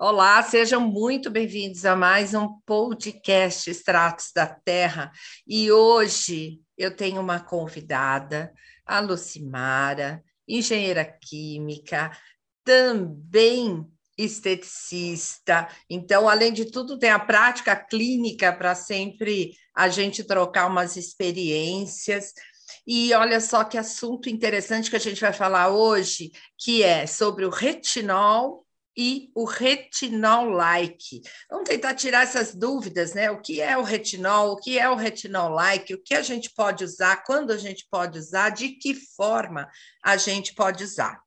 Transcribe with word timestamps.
Olá, 0.00 0.40
sejam 0.44 0.80
muito 0.80 1.28
bem-vindos 1.28 1.84
a 1.84 1.96
mais 1.96 2.32
um 2.32 2.60
podcast 2.60 3.68
Extratos 3.68 4.30
da 4.32 4.46
Terra. 4.46 5.10
E 5.44 5.72
hoje 5.72 6.60
eu 6.76 6.94
tenho 6.94 7.20
uma 7.20 7.40
convidada, 7.40 8.54
a 8.86 9.00
Lucimara, 9.00 10.22
engenheira 10.46 11.04
química, 11.04 12.16
também 12.62 13.84
esteticista. 14.16 15.68
Então, 15.90 16.28
além 16.28 16.52
de 16.52 16.66
tudo, 16.66 16.96
tem 16.96 17.10
a 17.10 17.18
prática 17.18 17.74
clínica 17.74 18.52
para 18.52 18.76
sempre 18.76 19.50
a 19.74 19.88
gente 19.88 20.22
trocar 20.22 20.68
umas 20.68 20.96
experiências. 20.96 22.34
E 22.86 23.12
olha 23.14 23.40
só 23.40 23.64
que 23.64 23.76
assunto 23.76 24.28
interessante 24.28 24.90
que 24.90 24.96
a 24.96 25.00
gente 25.00 25.20
vai 25.20 25.32
falar 25.32 25.70
hoje, 25.70 26.30
que 26.56 26.84
é 26.84 27.04
sobre 27.04 27.44
o 27.44 27.50
retinol 27.50 28.64
e 29.00 29.30
o 29.32 29.44
retinol-like. 29.44 31.22
Vamos 31.48 31.68
tentar 31.68 31.94
tirar 31.94 32.24
essas 32.24 32.52
dúvidas, 32.52 33.14
né? 33.14 33.30
O 33.30 33.40
que 33.40 33.60
é 33.60 33.78
o 33.78 33.84
retinol, 33.84 34.54
o 34.54 34.56
que 34.56 34.76
é 34.76 34.90
o 34.90 34.96
retinol-like, 34.96 35.94
o 35.94 36.02
que 36.02 36.14
a 36.14 36.22
gente 36.22 36.50
pode 36.50 36.82
usar, 36.82 37.22
quando 37.24 37.52
a 37.52 37.56
gente 37.56 37.86
pode 37.88 38.18
usar, 38.18 38.50
de 38.50 38.70
que 38.70 38.94
forma 38.94 39.70
a 40.02 40.16
gente 40.16 40.52
pode 40.52 40.82
usar. 40.82 41.22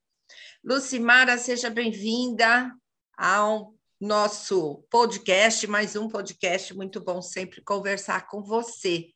Lucimara, 0.62 1.38
seja 1.38 1.70
bem-vinda 1.70 2.70
ao 3.18 3.74
nosso 3.98 4.84
podcast, 4.90 5.66
mais 5.66 5.96
um 5.96 6.10
podcast 6.10 6.76
muito 6.76 7.00
bom 7.00 7.22
sempre 7.22 7.62
conversar 7.62 8.28
com 8.28 8.44
você. 8.44 9.08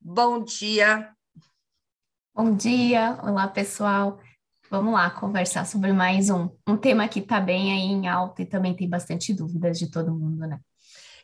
Bom 0.00 0.42
dia. 0.42 1.14
Bom 2.34 2.56
dia, 2.56 3.16
olá 3.22 3.46
pessoal. 3.46 4.18
Vamos 4.70 4.92
lá 4.92 5.10
conversar 5.10 5.66
sobre 5.66 5.92
mais 5.92 6.30
um, 6.30 6.48
um 6.64 6.76
tema 6.76 7.08
que 7.08 7.18
está 7.18 7.40
bem 7.40 7.72
aí 7.72 7.92
em 7.92 8.06
alta 8.06 8.42
e 8.42 8.46
também 8.46 8.72
tem 8.72 8.88
bastante 8.88 9.34
dúvidas 9.34 9.76
de 9.76 9.90
todo 9.90 10.14
mundo, 10.14 10.46
né? 10.46 10.60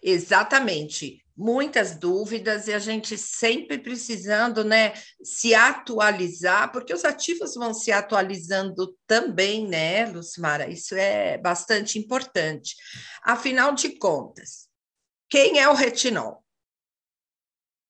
Exatamente, 0.02 1.24
muitas 1.36 1.94
dúvidas 1.94 2.66
e 2.66 2.72
a 2.72 2.80
gente 2.80 3.16
sempre 3.16 3.78
precisando, 3.78 4.64
né, 4.64 4.94
se 5.22 5.54
atualizar, 5.54 6.72
porque 6.72 6.92
os 6.92 7.04
ativos 7.04 7.54
vão 7.54 7.72
se 7.72 7.92
atualizando 7.92 8.96
também, 9.06 9.64
né, 9.68 10.06
Lucimara? 10.06 10.68
Isso 10.68 10.96
é 10.96 11.38
bastante 11.38 12.00
importante. 12.00 12.74
Afinal 13.22 13.72
de 13.76 13.90
contas, 13.96 14.66
quem 15.30 15.60
é 15.60 15.68
o 15.68 15.74
retinol? 15.74 16.42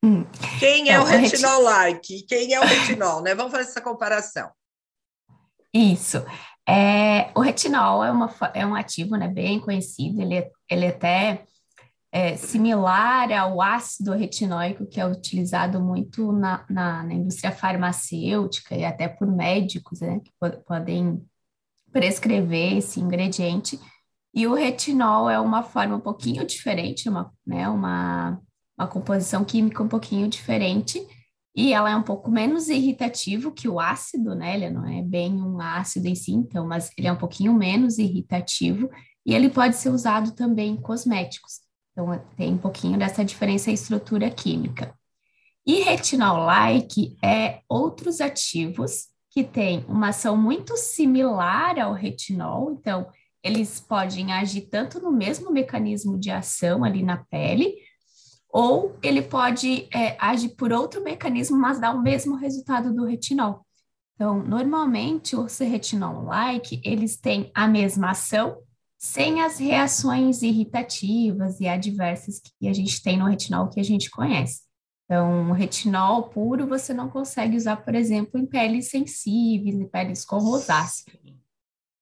Hum. 0.05 0.27
Quem 0.61 0.91
é, 0.91 0.93
é 0.93 1.01
o 1.01 1.05
retinol 1.05 1.63
like? 1.63 2.27
Quem 2.27 2.53
é 2.53 2.61
o 2.61 2.65
retinol, 2.65 3.23
né? 3.23 3.35
Vamos 3.35 3.53
fazer 3.53 3.71
essa 3.71 3.81
comparação. 3.81 4.51
Isso. 5.77 6.25
É, 6.69 7.31
o 7.35 7.41
retinol 7.41 8.03
é, 8.03 8.11
uma, 8.11 8.35
é 8.55 8.67
um 8.67 8.75
ativo 8.75 9.15
né, 9.17 9.29
bem 9.29 9.61
conhecido, 9.61 10.21
ele, 10.21 10.35
é, 10.35 10.51
é 10.69 10.89
até 10.89 11.45
é, 12.11 12.37
similar 12.37 13.31
ao 13.31 13.61
ácido 13.61 14.13
retinóico 14.15 14.87
que 14.87 14.99
é 14.99 15.07
utilizado 15.07 15.81
muito 15.81 16.33
na, 16.33 16.65
na, 16.69 17.03
na 17.03 17.15
indústria 17.15 17.53
farmacêutica 17.53 18.75
e 18.75 18.85
até 18.85 19.07
por 19.07 19.29
médicos, 19.29 20.01
né, 20.01 20.21
que 20.21 20.33
podem 20.67 21.23
prescrever 21.93 22.79
esse 22.79 23.01
ingrediente. 23.01 23.79
E 24.35 24.47
o 24.47 24.55
retinol 24.55 25.31
é 25.31 25.39
uma 25.39 25.63
forma 25.63 25.97
um 25.97 26.01
pouquinho 26.01 26.45
diferente, 26.47 27.09
uma, 27.09 27.33
né, 27.47 27.69
uma, 27.69 28.41
uma 28.79 28.89
composição 28.89 29.45
química 29.45 29.83
um 29.83 29.89
pouquinho 29.89 30.27
diferente, 30.27 31.07
e 31.57 31.73
ela 31.73 31.91
é 31.91 31.97
um 31.97 32.03
pouco 32.03 32.31
menos 32.31 32.69
irritativo 32.69 33.51
que 33.51 33.67
o 33.67 33.81
ácido, 33.81 34.35
né? 34.35 34.55
Ele 34.55 34.69
não 34.69 34.87
é 34.87 35.01
bem 35.01 35.33
um 35.43 35.59
ácido 35.59 36.07
em 36.07 36.15
si, 36.15 36.33
então, 36.33 36.67
mas 36.67 36.91
ele 36.99 37.09
é 37.09 37.13
um 37.13 37.17
pouquinho 37.17 37.55
menos 37.55 37.97
irritativo 37.97 38.91
e 39.25 39.35
ele 39.35 39.49
pode 39.49 39.75
ser 39.77 39.89
usado 39.89 40.33
também 40.33 40.73
em 40.73 40.81
cosméticos. 40.81 41.61
Então, 41.93 42.23
tem 42.37 42.53
um 42.53 42.59
pouquinho 42.59 42.99
dessa 42.99 43.25
diferença 43.25 43.71
em 43.71 43.75
estrutura 43.75 44.31
química. 44.31 44.95
E 45.67 45.81
retinol-like 45.81 47.17
é 47.25 47.61
outros 47.67 48.21
ativos 48.21 49.07
que 49.31 49.43
têm 49.43 49.83
uma 49.89 50.09
ação 50.09 50.37
muito 50.37 50.77
similar 50.77 51.79
ao 51.79 51.95
retinol, 51.95 52.71
então, 52.71 53.07
eles 53.43 53.81
podem 53.81 54.33
agir 54.33 54.63
tanto 54.63 55.01
no 55.01 55.11
mesmo 55.11 55.51
mecanismo 55.51 56.19
de 56.19 56.31
ação 56.31 56.85
ali 56.85 57.03
na 57.03 57.17
pele, 57.17 57.75
ou 58.59 58.97
ele 59.03 59.21
pode 59.21 59.87
é, 59.95 60.17
agir 60.19 60.49
por 60.57 60.73
outro 60.73 61.05
mecanismo, 61.05 61.59
mas 61.59 61.79
dar 61.79 61.95
o 61.95 62.01
mesmo 62.01 62.37
resultado 62.37 62.91
do 62.91 63.05
retinol. 63.05 63.67
Então, 64.15 64.43
normalmente, 64.43 65.37
os 65.37 65.59
retinol-like, 65.59 66.81
eles 66.83 67.19
têm 67.19 67.51
a 67.55 67.69
mesma 67.69 68.13
ação, 68.13 68.57
sem 68.97 69.43
as 69.43 69.59
reações 69.59 70.41
irritativas 70.41 71.61
e 71.61 71.69
adversas 71.69 72.41
que 72.41 72.67
a 72.67 72.73
gente 72.73 73.03
tem 73.03 73.19
no 73.19 73.27
retinol 73.27 73.69
que 73.69 73.79
a 73.79 73.85
gente 73.85 74.11
conhece. 74.11 74.63
Então, 75.05 75.53
retinol 75.53 76.31
puro 76.31 76.67
você 76.67 76.95
não 76.95 77.11
consegue 77.11 77.59
usar, 77.59 77.77
por 77.77 77.95
exemplo, 77.95 78.41
em 78.41 78.47
peles 78.47 78.89
sensíveis, 78.89 79.75
em 79.75 79.87
peles 79.87 80.25
com 80.25 80.39
rosácea. 80.39 81.13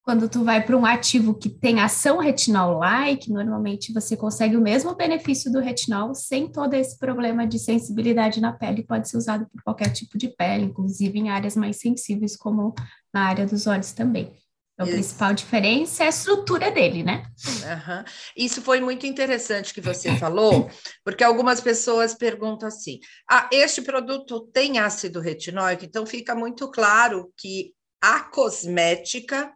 Quando 0.04 0.28
tu 0.28 0.44
vai 0.44 0.62
para 0.62 0.76
um 0.76 0.84
ativo 0.84 1.32
que 1.32 1.48
tem 1.48 1.80
ação 1.80 2.18
retinol-like, 2.18 3.32
normalmente 3.32 3.90
você 3.90 4.14
consegue 4.14 4.54
o 4.54 4.60
mesmo 4.60 4.94
benefício 4.94 5.50
do 5.50 5.60
retinol 5.60 6.14
sem 6.14 6.46
todo 6.46 6.74
esse 6.74 6.98
problema 6.98 7.46
de 7.46 7.58
sensibilidade 7.58 8.38
na 8.38 8.52
pele. 8.52 8.84
Pode 8.84 9.08
ser 9.08 9.16
usado 9.16 9.46
por 9.46 9.62
qualquer 9.62 9.90
tipo 9.90 10.18
de 10.18 10.28
pele, 10.28 10.66
inclusive 10.66 11.18
em 11.18 11.30
áreas 11.30 11.56
mais 11.56 11.80
sensíveis, 11.80 12.36
como 12.36 12.74
na 13.14 13.22
área 13.28 13.46
dos 13.46 13.66
olhos 13.66 13.92
também. 13.92 14.30
Então, 14.74 14.86
a 14.86 14.90
principal 14.90 15.32
diferença 15.32 16.02
é 16.02 16.06
a 16.06 16.10
estrutura 16.10 16.70
dele, 16.70 17.02
né? 17.02 17.24
Uhum. 17.46 18.04
Isso 18.36 18.60
foi 18.60 18.80
muito 18.80 19.06
interessante 19.06 19.72
que 19.72 19.80
você 19.80 20.14
falou, 20.18 20.68
porque 21.02 21.24
algumas 21.24 21.62
pessoas 21.62 22.12
perguntam 22.12 22.68
assim: 22.68 22.98
ah, 23.30 23.48
este 23.50 23.80
produto 23.80 24.50
tem 24.52 24.78
ácido 24.80 25.18
retinóico, 25.18 25.84
então 25.84 26.04
fica 26.04 26.34
muito 26.34 26.70
claro 26.70 27.32
que 27.38 27.72
a 28.02 28.20
cosmética 28.20 29.50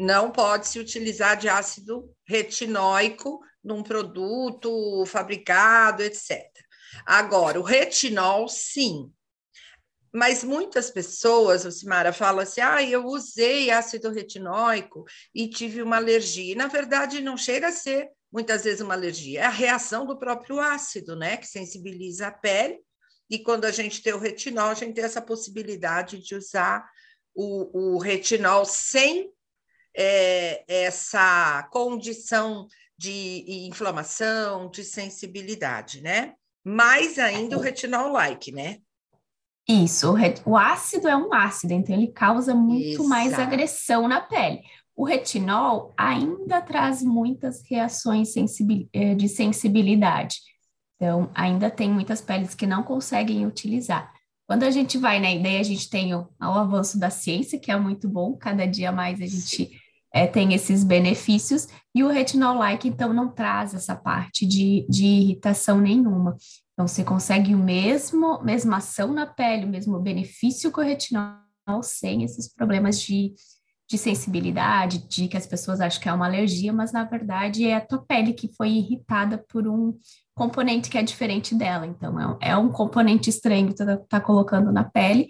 não 0.00 0.30
pode 0.30 0.66
se 0.66 0.78
utilizar 0.78 1.36
de 1.36 1.48
ácido 1.48 2.10
retinóico 2.26 3.40
num 3.62 3.82
produto 3.82 5.04
fabricado, 5.06 6.02
etc. 6.02 6.48
Agora, 7.04 7.60
o 7.60 7.62
retinol, 7.62 8.48
sim, 8.48 9.12
mas 10.12 10.42
muitas 10.42 10.90
pessoas, 10.90 11.64
o 11.64 11.70
Simara 11.70 12.12
fala 12.12 12.42
assim: 12.42 12.62
ah, 12.62 12.82
eu 12.82 13.04
usei 13.04 13.70
ácido 13.70 14.10
retinóico 14.10 15.04
e 15.34 15.48
tive 15.48 15.82
uma 15.82 15.96
alergia. 15.96 16.52
E, 16.52 16.56
na 16.56 16.66
verdade, 16.66 17.20
não 17.20 17.36
chega 17.36 17.68
a 17.68 17.72
ser 17.72 18.08
muitas 18.32 18.64
vezes 18.64 18.80
uma 18.80 18.94
alergia, 18.94 19.40
é 19.40 19.44
a 19.44 19.50
reação 19.50 20.06
do 20.06 20.18
próprio 20.18 20.60
ácido, 20.60 21.14
né? 21.14 21.36
Que 21.36 21.46
sensibiliza 21.46 22.28
a 22.28 22.32
pele. 22.32 22.78
E 23.28 23.38
quando 23.38 23.64
a 23.64 23.70
gente 23.70 24.02
tem 24.02 24.12
o 24.12 24.18
retinol, 24.18 24.70
a 24.70 24.74
gente 24.74 24.94
tem 24.94 25.04
essa 25.04 25.20
possibilidade 25.20 26.18
de 26.18 26.34
usar 26.34 26.88
o, 27.34 27.96
o 27.96 27.98
retinol 27.98 28.64
sem 28.64 29.30
é, 29.96 30.64
essa 30.68 31.68
condição 31.70 32.66
de 32.96 33.66
inflamação, 33.66 34.70
de 34.70 34.84
sensibilidade, 34.84 36.02
né? 36.02 36.34
Mais 36.64 37.18
ainda 37.18 37.56
o 37.56 37.60
retinol-like, 37.60 38.52
né? 38.52 38.78
Isso, 39.68 40.14
o, 40.44 40.56
ácido 40.56 41.08
é 41.08 41.16
um 41.16 41.32
ácido, 41.32 41.72
então 41.72 41.94
ele 41.94 42.08
causa 42.08 42.54
muito 42.54 42.94
Exato. 42.94 43.08
mais 43.08 43.38
agressão 43.38 44.08
na 44.08 44.20
pele. 44.20 44.60
O 44.96 45.04
retinol 45.04 45.94
ainda 45.96 46.60
traz 46.60 47.02
muitas 47.02 47.62
reações 47.62 48.34
eh, 48.92 49.14
de 49.14 49.28
sensibilidade. 49.28 50.36
Então, 50.96 51.30
ainda 51.34 51.70
tem 51.70 51.90
muitas 51.90 52.20
peles 52.20 52.54
que 52.54 52.66
não 52.66 52.82
conseguem 52.82 53.46
utilizar. 53.46 54.12
Quando 54.50 54.64
a 54.64 54.70
gente 54.72 54.98
vai 54.98 55.20
na 55.20 55.30
ideia, 55.30 55.60
a 55.60 55.62
gente 55.62 55.88
tem 55.88 56.12
o, 56.12 56.26
o 56.40 56.44
avanço 56.44 56.98
da 56.98 57.08
ciência, 57.08 57.56
que 57.56 57.70
é 57.70 57.78
muito 57.78 58.08
bom, 58.08 58.36
cada 58.36 58.66
dia 58.66 58.90
mais 58.90 59.20
a 59.22 59.24
gente 59.24 59.70
é, 60.12 60.26
tem 60.26 60.52
esses 60.54 60.82
benefícios, 60.82 61.68
e 61.94 62.02
o 62.02 62.08
retinol-like, 62.08 62.88
então, 62.88 63.12
não 63.12 63.28
traz 63.28 63.74
essa 63.74 63.94
parte 63.94 64.44
de, 64.44 64.84
de 64.90 65.06
irritação 65.06 65.80
nenhuma. 65.80 66.36
Então, 66.72 66.88
você 66.88 67.04
consegue 67.04 67.54
o 67.54 67.58
mesmo, 67.58 68.42
mesma 68.42 68.78
ação 68.78 69.12
na 69.12 69.24
pele, 69.24 69.66
o 69.66 69.68
mesmo 69.68 69.96
benefício 70.00 70.72
com 70.72 70.80
o 70.80 70.84
retinol, 70.84 71.36
sem 71.84 72.24
esses 72.24 72.52
problemas 72.52 73.00
de, 73.00 73.32
de 73.88 73.96
sensibilidade, 73.96 75.06
de 75.06 75.28
que 75.28 75.36
as 75.36 75.46
pessoas 75.46 75.80
acham 75.80 76.02
que 76.02 76.08
é 76.08 76.12
uma 76.12 76.26
alergia, 76.26 76.72
mas 76.72 76.90
na 76.90 77.04
verdade 77.04 77.68
é 77.68 77.76
a 77.76 77.80
tua 77.80 78.04
pele 78.04 78.32
que 78.32 78.52
foi 78.56 78.70
irritada 78.70 79.38
por 79.48 79.68
um 79.68 79.96
componente 80.40 80.88
que 80.88 80.96
é 80.96 81.02
diferente 81.02 81.54
dela. 81.54 81.86
Então, 81.86 82.38
é, 82.40 82.50
é 82.52 82.56
um 82.56 82.72
componente 82.72 83.28
estranho 83.28 83.68
que 83.68 83.74
tu 83.74 83.84
tá, 83.84 83.96
tá, 84.08 84.20
colocando 84.20 84.72
na 84.72 84.84
pele, 84.84 85.28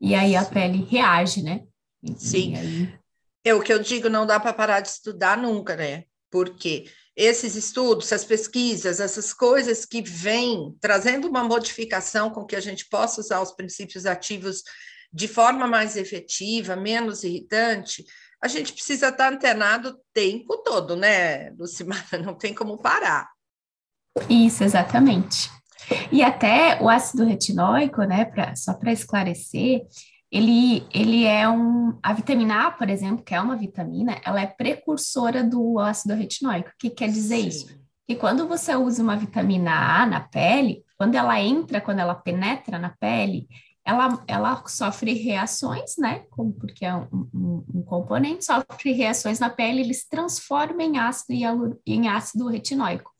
e 0.00 0.16
aí 0.16 0.34
a 0.34 0.44
pele 0.44 0.84
reage, 0.90 1.42
né? 1.42 1.62
E, 2.02 2.18
Sim. 2.18 2.54
E 2.54 2.56
aí... 2.56 2.98
É 3.44 3.54
o 3.54 3.62
que 3.62 3.72
eu 3.72 3.78
digo, 3.78 4.08
não 4.08 4.26
dá 4.26 4.40
para 4.40 4.52
parar 4.52 4.80
de 4.80 4.88
estudar 4.88 5.38
nunca, 5.38 5.76
né? 5.76 6.04
Porque 6.28 6.86
esses 7.16 7.54
estudos, 7.54 8.06
essas 8.06 8.24
pesquisas, 8.24 8.98
essas 8.98 9.32
coisas 9.32 9.84
que 9.86 10.02
vêm 10.02 10.76
trazendo 10.80 11.28
uma 11.28 11.44
modificação 11.44 12.28
com 12.28 12.44
que 12.44 12.56
a 12.56 12.60
gente 12.60 12.88
possa 12.88 13.20
usar 13.20 13.40
os 13.40 13.52
princípios 13.52 14.06
ativos 14.06 14.64
de 15.12 15.28
forma 15.28 15.68
mais 15.68 15.96
efetiva, 15.96 16.74
menos 16.74 17.22
irritante, 17.22 18.04
a 18.42 18.48
gente 18.48 18.72
precisa 18.72 19.08
estar 19.08 19.32
antenado 19.32 19.90
o 19.90 20.00
tempo 20.12 20.58
todo, 20.58 20.96
né, 20.96 21.50
Lucimara? 21.52 22.18
Não 22.22 22.34
tem 22.34 22.52
como 22.52 22.76
parar. 22.76 23.28
Isso, 24.28 24.64
exatamente. 24.64 25.50
E 26.12 26.22
até 26.22 26.80
o 26.82 26.88
ácido 26.88 27.24
retinóico, 27.24 28.02
né, 28.02 28.24
pra, 28.24 28.54
só 28.54 28.74
para 28.74 28.92
esclarecer, 28.92 29.86
ele, 30.30 30.86
ele 30.92 31.24
é 31.24 31.48
um. 31.48 31.98
A 32.02 32.12
vitamina 32.12 32.66
A, 32.66 32.70
por 32.70 32.90
exemplo, 32.90 33.24
que 33.24 33.34
é 33.34 33.40
uma 33.40 33.56
vitamina, 33.56 34.20
ela 34.24 34.40
é 34.40 34.46
precursora 34.46 35.42
do 35.42 35.78
ácido 35.78 36.14
retinóico. 36.14 36.68
O 36.68 36.72
que 36.78 36.90
quer 36.90 37.08
dizer 37.08 37.38
Sim. 37.38 37.48
isso? 37.48 37.78
Que 38.06 38.14
quando 38.14 38.46
você 38.46 38.74
usa 38.74 39.02
uma 39.02 39.16
vitamina 39.16 39.72
A 39.72 40.06
na 40.06 40.20
pele, 40.20 40.82
quando 40.96 41.14
ela 41.14 41.40
entra, 41.40 41.80
quando 41.80 42.00
ela 42.00 42.14
penetra 42.14 42.78
na 42.78 42.90
pele, 42.90 43.46
ela, 43.84 44.22
ela 44.26 44.62
sofre 44.66 45.14
reações, 45.14 45.96
né? 45.96 46.24
Como, 46.30 46.52
porque 46.52 46.84
é 46.84 46.94
um, 46.94 47.06
um, 47.32 47.64
um 47.76 47.82
componente, 47.82 48.44
sofre 48.44 48.92
reações 48.92 49.38
na 49.38 49.48
pele, 49.48 49.80
ele 49.80 49.94
se 49.94 50.06
transforma 50.08 50.82
em 50.82 50.98
ácido, 50.98 51.80
em 51.86 52.06
ácido 52.06 52.48
retinóico. 52.48 53.10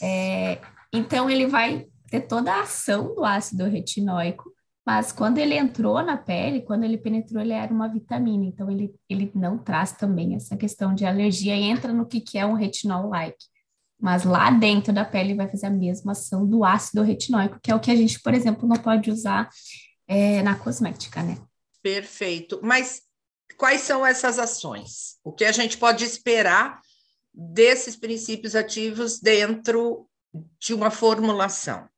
É, 0.00 0.58
então, 0.92 1.28
ele 1.28 1.46
vai 1.46 1.86
ter 2.10 2.22
toda 2.22 2.52
a 2.52 2.62
ação 2.62 3.14
do 3.14 3.24
ácido 3.24 3.64
retinóico, 3.66 4.52
mas 4.84 5.12
quando 5.12 5.38
ele 5.38 5.54
entrou 5.56 6.02
na 6.02 6.16
pele, 6.16 6.62
quando 6.62 6.84
ele 6.84 6.98
penetrou, 6.98 7.40
ele 7.40 7.52
era 7.52 7.72
uma 7.72 7.88
vitamina, 7.88 8.46
então 8.46 8.70
ele, 8.70 8.92
ele 9.08 9.30
não 9.34 9.58
traz 9.58 9.92
também 9.92 10.34
essa 10.34 10.56
questão 10.56 10.94
de 10.94 11.04
alergia 11.04 11.54
e 11.54 11.62
entra 11.62 11.92
no 11.92 12.06
que, 12.06 12.20
que 12.20 12.38
é 12.38 12.44
um 12.44 12.54
retinol-like. 12.54 13.38
Mas 14.00 14.24
lá 14.24 14.50
dentro 14.50 14.92
da 14.92 15.04
pele 15.04 15.34
vai 15.34 15.46
fazer 15.46 15.66
a 15.66 15.70
mesma 15.70 16.12
ação 16.12 16.46
do 16.46 16.64
ácido 16.64 17.02
retinóico, 17.02 17.60
que 17.62 17.70
é 17.70 17.74
o 17.74 17.80
que 17.80 17.90
a 17.90 17.96
gente, 17.96 18.18
por 18.20 18.32
exemplo, 18.32 18.66
não 18.66 18.76
pode 18.76 19.10
usar 19.10 19.48
é, 20.08 20.42
na 20.42 20.56
cosmética, 20.56 21.22
né? 21.22 21.36
Perfeito. 21.82 22.58
Mas 22.62 23.02
quais 23.56 23.82
são 23.82 24.04
essas 24.04 24.38
ações? 24.38 25.18
O 25.22 25.30
que 25.30 25.44
a 25.44 25.52
gente 25.52 25.76
pode 25.76 26.02
esperar 26.04 26.80
desses 27.40 27.96
princípios 27.96 28.54
ativos 28.54 29.18
dentro 29.18 30.06
de 30.60 30.74
uma 30.74 30.90
formulação? 30.90 31.88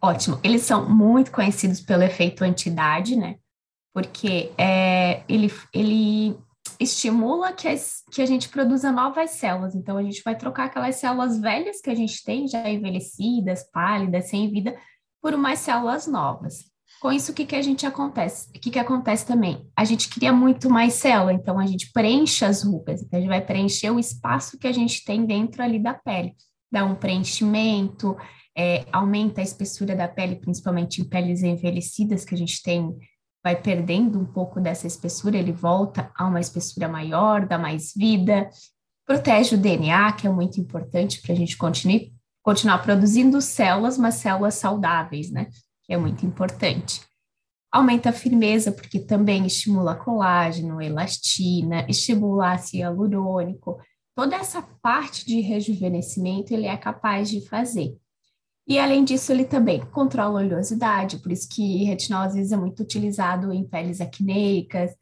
Ótimo. 0.00 0.38
Eles 0.42 0.62
são 0.62 0.86
muito 0.86 1.32
conhecidos 1.32 1.80
pelo 1.80 2.02
efeito 2.02 2.44
antidade, 2.44 3.16
né? 3.16 3.36
Porque 3.94 4.52
é, 4.58 5.22
ele, 5.26 5.50
ele 5.72 6.36
estimula 6.78 7.52
que, 7.52 7.66
as, 7.66 8.02
que 8.12 8.20
a 8.20 8.26
gente 8.26 8.50
produza 8.50 8.92
novas 8.92 9.30
células. 9.30 9.74
Então, 9.74 9.96
a 9.96 10.02
gente 10.02 10.22
vai 10.22 10.36
trocar 10.36 10.64
aquelas 10.64 10.96
células 10.96 11.40
velhas 11.40 11.80
que 11.80 11.88
a 11.88 11.94
gente 11.94 12.22
tem, 12.22 12.46
já 12.46 12.68
envelhecidas, 12.68 13.64
pálidas, 13.70 14.28
sem 14.28 14.50
vida, 14.50 14.78
por 15.22 15.32
umas 15.32 15.58
células 15.60 16.06
novas. 16.06 16.71
Com 17.02 17.10
isso, 17.10 17.32
o 17.32 17.34
que, 17.34 17.44
que 17.44 17.56
a 17.56 17.62
gente 17.62 17.84
acontece? 17.84 18.48
O 18.50 18.52
que, 18.52 18.70
que 18.70 18.78
acontece 18.78 19.26
também? 19.26 19.68
A 19.76 19.84
gente 19.84 20.08
cria 20.08 20.32
muito 20.32 20.70
mais 20.70 20.94
célula, 20.94 21.32
então 21.32 21.58
a 21.58 21.66
gente 21.66 21.90
preenche 21.90 22.44
as 22.44 22.62
rugas, 22.62 23.02
então 23.02 23.18
a 23.18 23.20
gente 23.20 23.28
vai 23.28 23.44
preencher 23.44 23.90
o 23.90 23.98
espaço 23.98 24.56
que 24.56 24.68
a 24.68 24.72
gente 24.72 25.04
tem 25.04 25.26
dentro 25.26 25.64
ali 25.64 25.80
da 25.80 25.94
pele. 25.94 26.32
Dá 26.70 26.84
um 26.84 26.94
preenchimento, 26.94 28.16
é, 28.56 28.86
aumenta 28.92 29.40
a 29.40 29.42
espessura 29.42 29.96
da 29.96 30.06
pele, 30.06 30.36
principalmente 30.36 31.02
em 31.02 31.04
peles 31.04 31.42
envelhecidas, 31.42 32.24
que 32.24 32.36
a 32.36 32.38
gente 32.38 32.62
tem, 32.62 32.96
vai 33.42 33.60
perdendo 33.60 34.20
um 34.20 34.24
pouco 34.24 34.60
dessa 34.60 34.86
espessura, 34.86 35.36
ele 35.36 35.50
volta 35.50 36.08
a 36.16 36.24
uma 36.28 36.38
espessura 36.38 36.86
maior, 36.86 37.44
dá 37.44 37.58
mais 37.58 37.92
vida, 37.96 38.48
protege 39.04 39.56
o 39.56 39.58
DNA, 39.58 40.12
que 40.12 40.28
é 40.28 40.30
muito 40.30 40.60
importante 40.60 41.20
para 41.20 41.32
a 41.32 41.36
gente 41.36 41.56
continue, 41.56 42.12
continuar 42.44 42.78
produzindo 42.78 43.40
células, 43.40 43.98
mas 43.98 44.14
células 44.14 44.54
saudáveis, 44.54 45.32
né? 45.32 45.48
É 45.92 45.96
muito 45.98 46.24
importante. 46.24 47.02
Aumenta 47.70 48.08
a 48.08 48.14
firmeza, 48.14 48.72
porque 48.72 48.98
também 48.98 49.46
estimula 49.46 49.94
colágeno, 49.94 50.80
elastina, 50.80 51.84
estimula 51.86 52.52
ácido 52.52 52.78
hialurônico. 52.78 53.78
Toda 54.16 54.36
essa 54.36 54.62
parte 54.80 55.26
de 55.26 55.40
rejuvenescimento 55.40 56.54
ele 56.54 56.66
é 56.66 56.78
capaz 56.78 57.28
de 57.28 57.46
fazer. 57.46 57.94
E 58.66 58.78
além 58.78 59.04
disso, 59.04 59.32
ele 59.32 59.44
também 59.44 59.80
controla 59.80 60.40
a 60.40 60.44
oleosidade, 60.44 61.18
por 61.18 61.30
isso 61.30 61.46
que 61.46 61.84
retinol 61.84 62.22
às 62.22 62.34
vezes 62.34 62.52
é 62.52 62.56
muito 62.56 62.82
utilizado 62.82 63.52
em 63.52 63.62
peles 63.62 64.00
acneicas, 64.00 64.92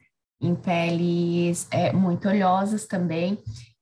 em 0.41 0.53
peles 0.55 1.67
é, 1.71 1.93
muito 1.93 2.27
oleosas 2.27 2.85
também. 2.85 3.37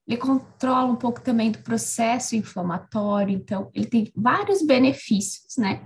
Ele 0.07 0.17
controla 0.17 0.91
um 0.91 0.95
pouco 0.95 1.21
também 1.21 1.49
do 1.49 1.59
processo 1.59 2.35
inflamatório, 2.35 3.33
então 3.35 3.71
ele 3.73 3.87
tem 3.87 4.11
vários 4.15 4.61
benefícios, 4.61 5.57
né? 5.57 5.81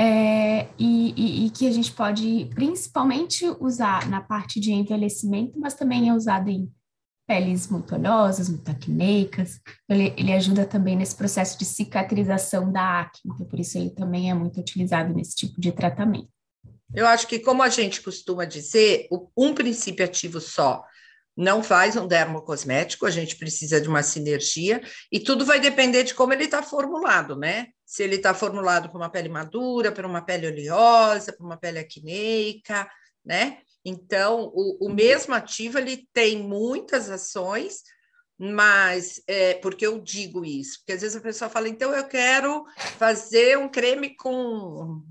É, 0.00 0.68
e, 0.78 1.12
e, 1.16 1.46
e, 1.46 1.50
que 1.50 1.66
a 1.66 1.72
gente 1.72 1.90
pode 1.90 2.48
principalmente 2.54 3.44
usar 3.58 4.08
na 4.08 4.20
parte 4.20 4.60
de 4.60 4.70
envelhecimento, 4.70 5.58
mas 5.58 5.74
também 5.74 6.08
é 6.08 6.14
usado 6.14 6.48
em 6.48 6.72
peles 7.26 7.66
muito 7.66 7.96
oleosas, 7.96 8.48
muito 8.48 8.70
acneicas. 8.70 9.60
Ele, 9.88 10.14
ele 10.16 10.32
ajuda 10.32 10.64
também 10.64 10.94
nesse 10.94 11.16
processo 11.16 11.58
de 11.58 11.64
cicatrização 11.64 12.70
da 12.70 13.00
acne, 13.00 13.32
então 13.34 13.44
por 13.44 13.58
isso 13.58 13.76
ele 13.76 13.90
também 13.90 14.30
é 14.30 14.34
muito 14.34 14.60
utilizado 14.60 15.12
nesse 15.12 15.34
tipo 15.34 15.60
de 15.60 15.72
tratamento. 15.72 16.28
Eu 16.94 17.04
acho 17.08 17.26
que, 17.26 17.40
como 17.40 17.64
a 17.64 17.68
gente 17.68 18.00
costuma 18.00 18.44
dizer, 18.44 19.08
um 19.36 19.52
princípio 19.52 20.04
ativo 20.04 20.40
só 20.40 20.84
não 21.36 21.60
faz 21.60 21.96
um 21.96 22.06
dermocosmético, 22.06 23.04
a 23.04 23.10
gente 23.10 23.36
precisa 23.36 23.80
de 23.80 23.88
uma 23.88 24.04
sinergia, 24.04 24.80
e 25.10 25.18
tudo 25.18 25.44
vai 25.44 25.58
depender 25.58 26.04
de 26.04 26.14
como 26.14 26.32
ele 26.32 26.44
está 26.44 26.62
formulado, 26.62 27.36
né? 27.36 27.66
Se 27.88 28.02
ele 28.02 28.16
está 28.16 28.34
formulado 28.34 28.90
para 28.90 28.98
uma 28.98 29.08
pele 29.08 29.30
madura, 29.30 29.90
para 29.90 30.06
uma 30.06 30.20
pele 30.20 30.46
oleosa, 30.46 31.32
para 31.32 31.46
uma 31.46 31.56
pele 31.56 31.78
acneica, 31.78 32.86
né? 33.24 33.62
Então, 33.82 34.52
o, 34.54 34.86
o 34.86 34.92
mesmo 34.92 35.34
ativo 35.34 35.78
ele 35.78 36.06
tem 36.12 36.36
muitas 36.42 37.08
ações, 37.08 37.82
mas 38.38 39.22
é, 39.26 39.54
porque 39.54 39.86
eu 39.86 39.98
digo 39.98 40.44
isso? 40.44 40.80
Porque 40.80 40.92
às 40.92 41.00
vezes 41.00 41.16
a 41.16 41.20
pessoa 41.22 41.48
fala, 41.48 41.66
então 41.66 41.94
eu 41.94 42.06
quero 42.06 42.66
fazer 42.98 43.56
um 43.56 43.70
creme 43.70 44.14
com 44.14 45.02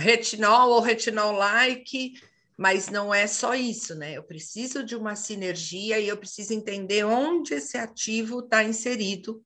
retinol 0.00 0.70
ou 0.70 0.80
retinol-like, 0.80 2.14
mas 2.56 2.88
não 2.88 3.12
é 3.12 3.26
só 3.26 3.54
isso, 3.54 3.94
né? 3.94 4.16
Eu 4.16 4.22
preciso 4.22 4.82
de 4.82 4.96
uma 4.96 5.14
sinergia 5.16 5.98
e 5.98 6.08
eu 6.08 6.16
preciso 6.16 6.54
entender 6.54 7.04
onde 7.04 7.52
esse 7.52 7.76
ativo 7.76 8.40
está 8.40 8.64
inserido, 8.64 9.44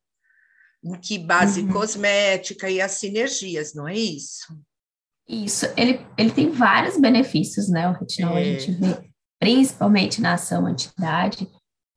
em 0.86 1.00
que 1.00 1.18
base 1.18 1.62
uhum. 1.62 1.72
cosmética 1.72 2.70
e 2.70 2.80
as 2.80 2.92
sinergias, 2.92 3.74
não 3.74 3.88
é 3.88 3.96
isso? 3.96 4.56
Isso, 5.28 5.66
ele, 5.76 6.00
ele 6.16 6.30
tem 6.30 6.50
vários 6.50 6.98
benefícios, 7.00 7.68
né? 7.68 7.88
O 7.88 7.92
retinol 7.92 8.36
é. 8.36 8.40
a 8.40 8.44
gente 8.44 8.70
vê 8.70 9.10
principalmente 9.40 10.20
na 10.20 10.34
ação 10.34 10.64
anti-idade, 10.66 11.48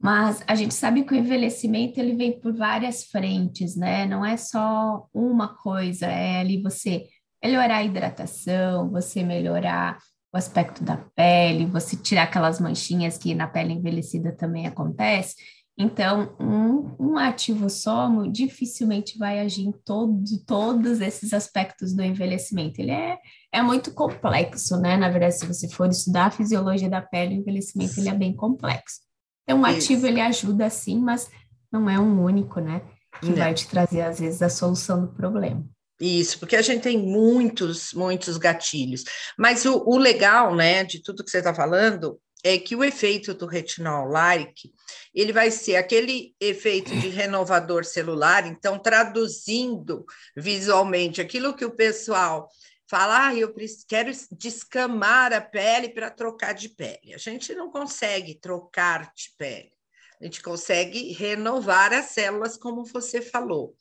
mas 0.01 0.41
a 0.47 0.55
gente 0.55 0.73
sabe 0.73 1.03
que 1.03 1.13
o 1.13 1.17
envelhecimento 1.17 1.99
ele 1.99 2.15
vem 2.15 2.39
por 2.39 2.53
várias 2.55 3.03
frentes, 3.03 3.75
né? 3.75 4.05
Não 4.07 4.25
é 4.25 4.35
só 4.35 5.07
uma 5.13 5.49
coisa, 5.49 6.07
é 6.07 6.39
ali 6.39 6.61
você 6.61 7.05
melhorar 7.43 7.77
a 7.77 7.83
hidratação, 7.83 8.89
você 8.89 9.23
melhorar 9.23 9.97
o 10.33 10.37
aspecto 10.37 10.83
da 10.83 10.97
pele, 11.15 11.65
você 11.65 11.95
tirar 11.95 12.23
aquelas 12.23 12.59
manchinhas 12.59 13.17
que 13.17 13.35
na 13.35 13.47
pele 13.47 13.73
envelhecida 13.73 14.31
também 14.31 14.67
acontece. 14.67 15.35
Então, 15.81 16.35
um, 16.37 16.93
um 16.99 17.17
ativo 17.17 17.69
somo 17.69 18.29
dificilmente 18.29 19.17
vai 19.17 19.39
agir 19.39 19.61
em 19.61 19.71
todo, 19.71 20.21
todos 20.45 20.99
esses 20.99 21.31
aspectos 21.33 21.93
do 21.93 22.03
envelhecimento. 22.03 22.81
Ele 22.81 22.91
é, 22.91 23.17
é 23.49 23.61
muito 23.61 23.93
complexo, 23.93 24.75
né? 24.75 24.97
Na 24.97 25.09
verdade, 25.09 25.39
se 25.39 25.45
você 25.45 25.69
for 25.69 25.87
estudar 25.87 26.25
a 26.25 26.31
fisiologia 26.31 26.89
da 26.89 27.01
pele, 27.01 27.35
o 27.35 27.39
envelhecimento 27.39 27.97
ele 27.97 28.09
é 28.09 28.13
bem 28.13 28.35
complexo. 28.35 28.99
Então, 29.43 29.61
um 29.61 29.65
ativo 29.65 30.05
ele 30.05 30.19
ajuda 30.19 30.69
sim, 30.69 30.99
mas 30.99 31.31
não 31.71 31.89
é 31.89 31.97
um 31.97 32.25
único, 32.25 32.59
né? 32.59 32.81
Que 33.21 33.29
não. 33.29 33.37
vai 33.37 33.53
te 33.53 33.65
trazer, 33.65 34.01
às 34.01 34.19
vezes, 34.19 34.41
a 34.41 34.49
solução 34.49 34.99
do 34.99 35.13
problema. 35.13 35.65
Isso, 35.99 36.39
porque 36.39 36.57
a 36.57 36.61
gente 36.61 36.81
tem 36.81 36.97
muitos, 36.97 37.93
muitos 37.93 38.37
gatilhos. 38.37 39.05
Mas 39.37 39.65
o, 39.65 39.81
o 39.85 39.97
legal, 39.97 40.55
né, 40.55 40.83
de 40.83 41.01
tudo 41.01 41.23
que 41.23 41.31
você 41.31 41.37
está 41.37 41.53
falando, 41.53 42.19
é 42.43 42.57
que 42.57 42.75
o 42.75 42.83
efeito 42.83 43.33
do 43.33 43.45
retinol 43.45 44.07
like 44.07 44.71
ele 45.13 45.33
vai 45.33 45.51
ser 45.51 45.75
aquele 45.75 46.35
efeito 46.39 46.89
de 46.91 47.09
renovador 47.09 47.83
celular, 47.83 48.45
então 48.45 48.79
traduzindo 48.79 50.05
visualmente 50.35 51.19
aquilo 51.19 51.55
que 51.55 51.65
o 51.65 51.75
pessoal 51.75 52.49
fala, 52.89 53.27
ah, 53.27 53.35
eu 53.35 53.53
quero 53.87 54.11
descamar 54.31 55.31
a 55.31 55.39
pele 55.39 55.89
para 55.89 56.09
trocar 56.09 56.53
de 56.53 56.69
pele. 56.69 57.13
A 57.13 57.17
gente 57.17 57.53
não 57.53 57.69
consegue 57.69 58.33
trocar 58.33 59.13
de 59.13 59.31
pele. 59.37 59.71
A 60.19 60.25
gente 60.25 60.41
consegue 60.41 61.13
renovar 61.13 61.93
as 61.93 62.07
células, 62.07 62.57
como 62.57 62.85
você 62.85 63.21
falou 63.21 63.75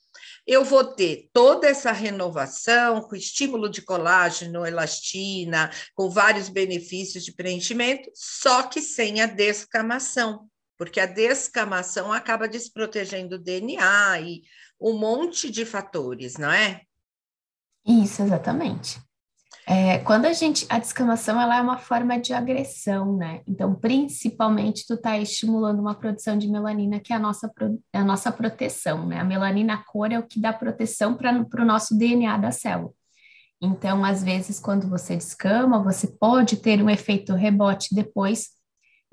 eu 0.46 0.64
vou 0.64 0.84
ter 0.84 1.28
toda 1.32 1.68
essa 1.68 1.92
renovação 1.92 3.02
com 3.02 3.14
estímulo 3.14 3.68
de 3.68 3.82
colágeno, 3.82 4.66
elastina, 4.66 5.70
com 5.94 6.08
vários 6.08 6.48
benefícios 6.48 7.24
de 7.24 7.32
preenchimento, 7.32 8.10
só 8.14 8.62
que 8.62 8.80
sem 8.80 9.20
a 9.20 9.26
descamação, 9.26 10.48
porque 10.76 11.00
a 11.00 11.06
descamação 11.06 12.12
acaba 12.12 12.48
desprotegendo 12.48 13.36
o 13.36 13.38
DNA 13.38 14.20
e 14.20 14.42
um 14.80 14.98
monte 14.98 15.50
de 15.50 15.64
fatores, 15.64 16.36
não 16.38 16.50
é? 16.50 16.82
Isso, 17.86 18.22
exatamente. 18.22 19.00
É, 19.70 19.98
quando 19.98 20.24
a 20.24 20.32
gente, 20.32 20.64
a 20.70 20.78
descamação, 20.78 21.38
ela 21.38 21.58
é 21.58 21.60
uma 21.60 21.76
forma 21.76 22.18
de 22.18 22.32
agressão, 22.32 23.18
né? 23.18 23.42
Então, 23.46 23.74
principalmente, 23.74 24.86
tu 24.86 24.96
tá 24.96 25.18
estimulando 25.18 25.78
uma 25.78 25.94
produção 25.94 26.38
de 26.38 26.48
melanina, 26.48 26.98
que 26.98 27.12
é 27.12 27.16
a 27.16 27.18
nossa, 27.18 27.52
é 27.92 27.98
a 27.98 28.04
nossa 28.04 28.32
proteção, 28.32 29.06
né? 29.06 29.20
A 29.20 29.24
melanina 29.24 29.74
a 29.74 29.84
cor 29.84 30.10
é 30.10 30.18
o 30.18 30.26
que 30.26 30.40
dá 30.40 30.54
proteção 30.54 31.14
para 31.14 31.46
o 31.60 31.64
nosso 31.66 31.98
DNA 31.98 32.38
da 32.38 32.50
célula. 32.50 32.90
Então, 33.60 34.06
às 34.06 34.24
vezes, 34.24 34.58
quando 34.58 34.88
você 34.88 35.14
descama, 35.14 35.82
você 35.82 36.06
pode 36.06 36.56
ter 36.56 36.82
um 36.82 36.88
efeito 36.88 37.34
rebote 37.34 37.94
depois 37.94 38.48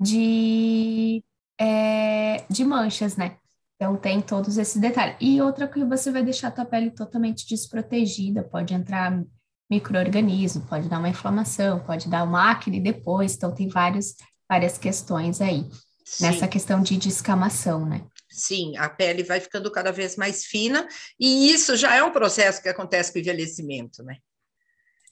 de, 0.00 1.22
é, 1.60 2.46
de 2.48 2.64
manchas, 2.64 3.14
né? 3.14 3.36
Então, 3.74 3.94
tem 3.94 4.22
todos 4.22 4.56
esses 4.56 4.80
detalhes. 4.80 5.18
E 5.20 5.38
outra 5.42 5.68
que 5.68 5.84
você 5.84 6.10
vai 6.10 6.22
deixar 6.22 6.48
a 6.48 6.50
tua 6.50 6.64
pele 6.64 6.90
totalmente 6.90 7.46
desprotegida, 7.46 8.42
pode 8.42 8.72
entrar 8.72 9.22
microorganismo, 9.70 10.66
pode 10.66 10.88
dar 10.88 10.98
uma 10.98 11.08
inflamação, 11.08 11.80
pode 11.80 12.08
dar 12.08 12.24
uma 12.24 12.50
acne 12.50 12.80
depois. 12.80 13.34
Então, 13.34 13.54
tem 13.54 13.68
vários, 13.68 14.14
várias 14.48 14.78
questões 14.78 15.40
aí 15.40 15.68
Sim. 16.04 16.24
nessa 16.24 16.46
questão 16.46 16.82
de 16.82 16.96
descamação, 16.96 17.84
né? 17.84 18.04
Sim, 18.30 18.76
a 18.76 18.88
pele 18.88 19.22
vai 19.22 19.40
ficando 19.40 19.70
cada 19.70 19.90
vez 19.90 20.14
mais 20.16 20.44
fina, 20.44 20.86
e 21.18 21.50
isso 21.50 21.74
já 21.76 21.94
é 21.96 22.02
um 22.02 22.12
processo 22.12 22.62
que 22.62 22.68
acontece 22.68 23.10
com 23.10 23.18
o 23.18 23.22
envelhecimento, 23.22 24.02
né? 24.02 24.18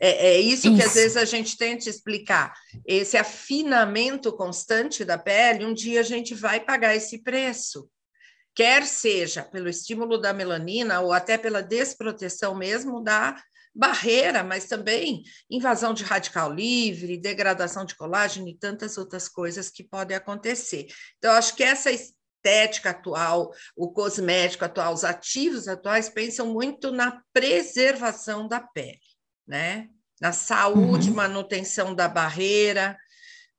É, 0.00 0.34
é 0.34 0.40
isso, 0.40 0.66
isso, 0.68 0.76
que 0.76 0.82
às 0.82 0.94
vezes 0.94 1.16
a 1.16 1.24
gente 1.24 1.56
tenta 1.56 1.88
explicar. 1.88 2.52
Esse 2.84 3.16
afinamento 3.16 4.32
constante 4.32 5.04
da 5.04 5.16
pele, 5.16 5.64
um 5.64 5.72
dia 5.72 6.00
a 6.00 6.04
gente 6.04 6.34
vai 6.34 6.60
pagar 6.60 6.94
esse 6.94 7.22
preço. 7.22 7.88
Quer 8.54 8.84
seja 8.84 9.42
pelo 9.42 9.68
estímulo 9.68 10.18
da 10.18 10.32
melanina 10.32 11.00
ou 11.00 11.12
até 11.12 11.38
pela 11.38 11.62
desproteção 11.62 12.54
mesmo 12.54 13.02
da 13.02 13.36
barreira, 13.74 14.44
mas 14.44 14.66
também 14.66 15.22
invasão 15.50 15.92
de 15.92 16.04
radical 16.04 16.52
livre, 16.52 17.16
degradação 17.16 17.84
de 17.84 17.96
colágeno 17.96 18.48
e 18.48 18.56
tantas 18.56 18.96
outras 18.96 19.28
coisas 19.28 19.68
que 19.70 19.82
podem 19.82 20.16
acontecer. 20.16 20.86
Então, 21.18 21.32
acho 21.32 21.56
que 21.56 21.64
essa 21.64 21.90
estética 21.90 22.90
atual, 22.90 23.52
o 23.76 23.90
cosmético 23.90 24.64
atual, 24.64 24.94
os 24.94 25.02
ativos 25.02 25.66
atuais 25.66 26.08
pensam 26.08 26.46
muito 26.46 26.92
na 26.92 27.20
preservação 27.32 28.46
da 28.46 28.60
pele 28.60 29.00
né? 29.46 29.88
Na 30.20 30.32
saúde, 30.32 31.10
uhum. 31.10 31.16
manutenção 31.16 31.94
da 31.94 32.08
barreira, 32.08 32.96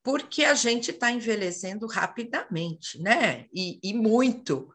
porque 0.03 0.43
a 0.43 0.53
gente 0.53 0.91
está 0.91 1.12
envelhecendo 1.12 1.86
rapidamente, 1.88 3.01
né? 3.01 3.45
E, 3.53 3.79
e, 3.84 3.93
muito. 3.93 4.74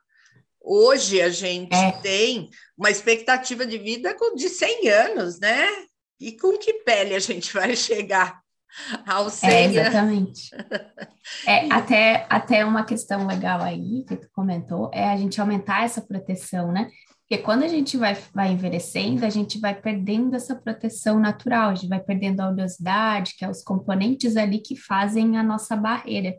Hoje 0.61 1.21
a 1.23 1.31
gente 1.31 1.75
é. 1.75 1.93
tem 1.93 2.51
uma 2.77 2.91
expectativa 2.91 3.67
de 3.67 3.79
vida 3.79 4.15
de 4.37 4.49
100 4.49 4.89
anos, 4.89 5.41
né? 5.41 5.67
E 6.21 6.33
com 6.33 6.59
que 6.59 6.75
pele 6.85 7.15
a 7.15 7.19
gente 7.19 7.53
vai 7.55 7.75
chegar 7.75 8.41
aos 9.07 9.35
100 9.35 9.51
é, 9.51 9.65
exatamente. 9.65 10.51
é, 11.47 11.73
até, 11.73 12.27
até 12.29 12.65
uma 12.65 12.85
questão 12.85 13.27
legal 13.27 13.61
aí 13.63 14.05
que 14.07 14.17
tu 14.17 14.29
comentou 14.33 14.91
é 14.93 15.09
a 15.09 15.17
gente 15.17 15.41
aumentar 15.41 15.85
essa 15.85 16.01
proteção, 16.01 16.71
né? 16.71 16.91
Porque 17.31 17.45
quando 17.45 17.63
a 17.63 17.69
gente 17.69 17.97
vai, 17.97 18.19
vai 18.35 18.51
envelhecendo, 18.51 19.25
a 19.25 19.31
gente 19.31 19.61
vai 19.61 19.73
perdendo 19.73 20.35
essa 20.35 20.53
proteção 20.53 21.21
natural, 21.21 21.71
a 21.71 21.75
gente 21.77 21.89
vai 21.89 22.01
perdendo 22.01 22.41
a 22.41 22.49
oleosidade, 22.49 23.35
que 23.39 23.45
é 23.45 23.49
os 23.49 23.63
componentes 23.63 24.37
ali 24.37 24.59
que 24.59 24.75
fazem 24.75 25.39
a 25.39 25.43
nossa 25.43 25.77
barreira. 25.77 26.35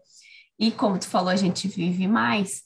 E 0.59 0.69
como 0.69 0.99
tu 0.99 1.07
falou, 1.07 1.29
a 1.29 1.35
gente 1.37 1.65
vive 1.65 2.09
mais. 2.09 2.63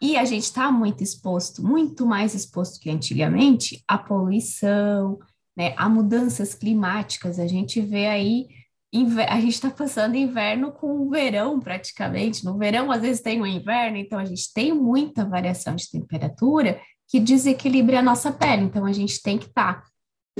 E 0.00 0.16
a 0.16 0.24
gente 0.24 0.44
está 0.44 0.70
muito 0.70 1.02
exposto, 1.02 1.62
muito 1.62 2.06
mais 2.06 2.34
exposto 2.34 2.80
que 2.80 2.88
antigamente, 2.88 3.82
à 3.86 3.98
poluição, 3.98 5.18
né, 5.56 5.74
a 5.76 5.88
mudanças 5.88 6.54
climáticas. 6.54 7.38
A 7.38 7.48
gente 7.48 7.80
vê 7.80 8.06
aí, 8.06 8.46
a 9.28 9.40
gente 9.40 9.54
está 9.54 9.70
passando 9.70 10.14
inverno 10.14 10.70
com 10.70 11.10
verão 11.10 11.58
praticamente. 11.58 12.44
No 12.44 12.56
verão, 12.56 12.92
às 12.92 13.02
vezes, 13.02 13.20
tem 13.20 13.42
o 13.42 13.46
inverno, 13.46 13.96
então 13.96 14.20
a 14.20 14.24
gente 14.24 14.52
tem 14.54 14.72
muita 14.72 15.24
variação 15.24 15.74
de 15.74 15.90
temperatura 15.90 16.80
que 17.08 17.18
desequilibre 17.18 17.96
a 17.96 18.02
nossa 18.02 18.30
pele. 18.30 18.62
Então, 18.62 18.84
a 18.84 18.92
gente 18.92 19.20
tem 19.20 19.36
que 19.36 19.46
estar 19.46 19.82
tá, 19.82 19.88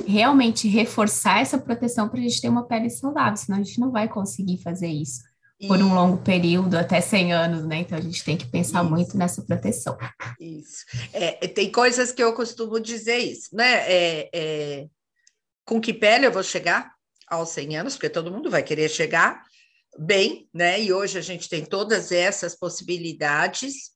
realmente 0.07 0.69
reforçar 0.69 1.41
essa 1.41 1.59
proteção 1.59 2.09
para 2.09 2.21
a 2.21 2.23
gente 2.23 2.41
ter 2.41 2.49
uma 2.49 2.65
pele 2.65 2.89
saudável, 2.89 3.37
senão 3.37 3.59
a 3.59 3.63
gente 3.63 3.81
não 3.81 3.91
vai 3.91 4.09
conseguir 4.09 4.59
fazer 4.59 4.89
isso 4.89 5.28
por 5.67 5.79
um 5.79 5.93
longo 5.93 6.19
período, 6.19 6.77
até 6.77 7.01
100 7.01 7.33
anos, 7.33 7.65
né? 7.65 7.79
Então 7.79 7.99
a 7.99 8.01
gente 8.01 8.23
tem 8.23 8.37
que 8.37 8.47
pensar 8.47 8.83
isso. 8.83 8.91
muito 8.91 9.17
nessa 9.17 9.43
proteção. 9.43 9.97
Isso. 10.39 10.85
É, 11.13 11.49
tem 11.49 11.73
coisas 11.73 12.13
que 12.13 12.23
eu 12.23 12.33
costumo 12.33 12.79
dizer 12.79 13.19
isso, 13.19 13.55
né? 13.55 13.91
É, 13.91 14.31
é, 14.33 14.87
com 15.65 15.81
que 15.81 15.93
pele 15.93 16.27
eu 16.27 16.33
vou 16.33 16.43
chegar 16.43 16.93
aos 17.27 17.49
100 17.51 17.79
anos? 17.79 17.95
Porque 17.95 18.09
todo 18.09 18.31
mundo 18.31 18.51
vai 18.51 18.63
querer 18.63 18.89
chegar 18.89 19.43
bem, 19.99 20.49
né? 20.55 20.81
E 20.81 20.93
hoje 20.93 21.19
a 21.19 21.23
gente 21.23 21.49
tem 21.49 21.65
todas 21.65 22.13
essas 22.13 22.55
possibilidades. 22.55 23.91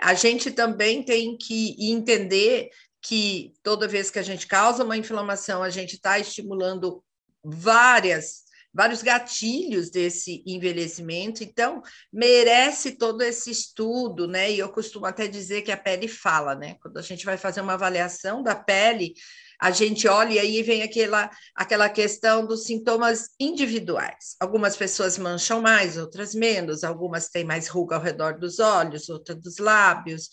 A 0.00 0.14
gente 0.14 0.50
também 0.50 1.02
tem 1.02 1.36
que 1.36 1.76
entender 1.78 2.70
que 3.02 3.52
toda 3.62 3.88
vez 3.88 4.10
que 4.10 4.18
a 4.18 4.22
gente 4.22 4.46
causa 4.46 4.84
uma 4.84 4.96
inflamação, 4.96 5.62
a 5.62 5.68
gente 5.68 5.96
está 5.96 6.18
estimulando 6.18 7.04
várias 7.44 8.41
vários 8.72 9.02
gatilhos 9.02 9.90
desse 9.90 10.42
envelhecimento, 10.46 11.44
então 11.44 11.82
merece 12.12 12.92
todo 12.92 13.22
esse 13.22 13.50
estudo, 13.50 14.26
né? 14.26 14.50
E 14.50 14.58
eu 14.58 14.70
costumo 14.70 15.06
até 15.06 15.26
dizer 15.26 15.62
que 15.62 15.70
a 15.70 15.76
pele 15.76 16.08
fala, 16.08 16.54
né? 16.54 16.76
Quando 16.80 16.96
a 16.98 17.02
gente 17.02 17.24
vai 17.24 17.36
fazer 17.36 17.60
uma 17.60 17.74
avaliação 17.74 18.42
da 18.42 18.54
pele, 18.54 19.14
a 19.60 19.70
gente 19.70 20.08
olha 20.08 20.32
e 20.34 20.38
aí 20.38 20.62
vem 20.62 20.82
aquela, 20.82 21.30
aquela 21.54 21.88
questão 21.88 22.44
dos 22.46 22.64
sintomas 22.64 23.28
individuais. 23.38 24.34
Algumas 24.40 24.76
pessoas 24.76 25.16
mancham 25.18 25.60
mais, 25.60 25.96
outras 25.96 26.34
menos, 26.34 26.82
algumas 26.82 27.28
têm 27.28 27.44
mais 27.44 27.68
ruga 27.68 27.96
ao 27.96 28.02
redor 28.02 28.38
dos 28.38 28.58
olhos, 28.58 29.08
outras 29.08 29.38
dos 29.38 29.58
lábios, 29.58 30.30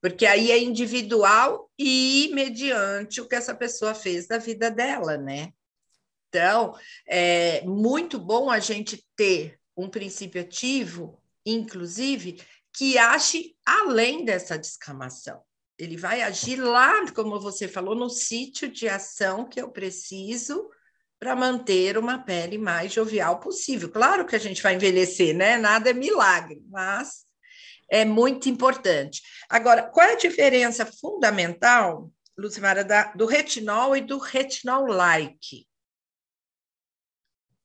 porque 0.00 0.26
aí 0.26 0.50
é 0.50 0.58
individual 0.58 1.70
e 1.78 2.30
mediante 2.34 3.20
o 3.20 3.28
que 3.28 3.36
essa 3.36 3.54
pessoa 3.54 3.94
fez 3.94 4.26
da 4.26 4.38
vida 4.38 4.68
dela, 4.68 5.16
né? 5.16 5.52
Então, 6.32 6.74
é 7.06 7.60
muito 7.66 8.18
bom 8.18 8.48
a 8.48 8.58
gente 8.58 9.04
ter 9.14 9.60
um 9.76 9.86
princípio 9.86 10.40
ativo, 10.40 11.20
inclusive, 11.44 12.40
que 12.72 12.96
ache 12.96 13.54
além 13.66 14.24
dessa 14.24 14.56
descamação. 14.56 15.42
Ele 15.78 15.94
vai 15.94 16.22
agir 16.22 16.56
lá, 16.56 17.04
como 17.12 17.38
você 17.38 17.68
falou, 17.68 17.94
no 17.94 18.08
sítio 18.08 18.70
de 18.70 18.88
ação 18.88 19.46
que 19.46 19.60
eu 19.60 19.70
preciso 19.70 20.70
para 21.20 21.36
manter 21.36 21.98
uma 21.98 22.18
pele 22.18 22.56
mais 22.56 22.94
jovial 22.94 23.38
possível. 23.38 23.90
Claro 23.90 24.24
que 24.24 24.34
a 24.34 24.38
gente 24.38 24.62
vai 24.62 24.74
envelhecer, 24.74 25.36
né? 25.36 25.58
Nada 25.58 25.90
é 25.90 25.92
milagre, 25.92 26.62
mas 26.70 27.26
é 27.90 28.06
muito 28.06 28.48
importante. 28.48 29.20
Agora, 29.50 29.82
qual 29.82 30.08
é 30.08 30.12
a 30.14 30.18
diferença 30.18 30.86
fundamental, 30.86 32.10
Lucimara, 32.38 32.82
da, 32.82 33.12
do 33.12 33.26
retinol 33.26 33.94
e 33.94 34.00
do 34.00 34.16
retinol-like? 34.16 35.66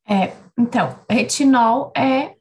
É, 0.10 0.34
então, 0.58 0.98
retinol 1.10 1.92
é, 1.96 2.36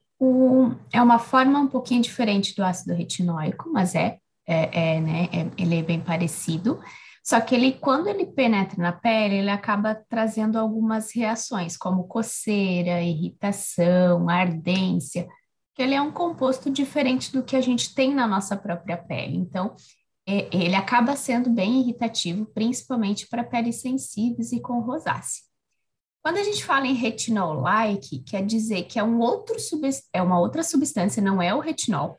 é 0.93 1.03
uma 1.03 1.19
forma 1.19 1.59
um 1.59 1.67
pouquinho 1.67 2.03
diferente 2.03 2.55
do 2.55 2.65
ácido 2.65 2.95
retinóico, 2.95 3.69
mas 3.73 3.95
é 3.95 4.19
é, 4.47 4.97
é, 4.97 5.01
né, 5.01 5.29
é, 5.33 5.51
ele 5.61 5.77
é 5.77 5.83
bem 5.83 6.01
parecido, 6.01 6.81
só 7.25 7.41
que 7.41 7.55
ele, 7.55 7.73
quando 7.73 8.07
ele 8.07 8.25
penetra 8.25 8.81
na 8.81 8.93
pele, 8.93 9.39
ele 9.39 9.51
acaba 9.51 9.97
trazendo 10.09 10.57
algumas 10.57 11.13
reações, 11.13 11.77
como 11.77 12.07
coceira, 12.07 13.03
irritação, 13.03 14.29
ardência, 14.31 15.27
que 15.75 15.83
ele 15.83 15.95
é 15.95 16.01
um 16.01 16.13
composto 16.13 16.71
diferente 16.71 17.33
do 17.33 17.43
que 17.43 17.57
a 17.57 17.61
gente 17.61 17.93
tem 17.93 18.15
na 18.15 18.29
nossa 18.29 18.57
própria 18.57 18.97
pele. 18.97 19.37
Então, 19.37 19.75
é, 20.29 20.49
ele 20.57 20.77
acaba 20.77 21.17
sendo 21.17 21.51
bem 21.51 21.81
irritativo, 21.81 22.47
principalmente 22.47 23.27
para 23.29 23.43
peles 23.43 23.81
sensíveis 23.81 24.53
e 24.53 24.61
com 24.61 24.79
rosácea. 24.79 25.43
Quando 26.27 26.39
a 26.39 26.43
gente 26.43 26.65
fala 26.65 26.89
em 26.89 26.93
retinol-like, 26.93 28.19
quer 28.25 28.45
dizer 28.45 28.83
que 28.87 28.99
é, 28.99 29.05
um 29.05 29.21
outro 29.21 29.55
é 30.13 30.21
uma 30.21 30.41
outra 30.41 30.65
substância, 30.65 31.23
não 31.23 31.41
é 31.41 31.55
o 31.55 31.61
retinol, 31.61 32.17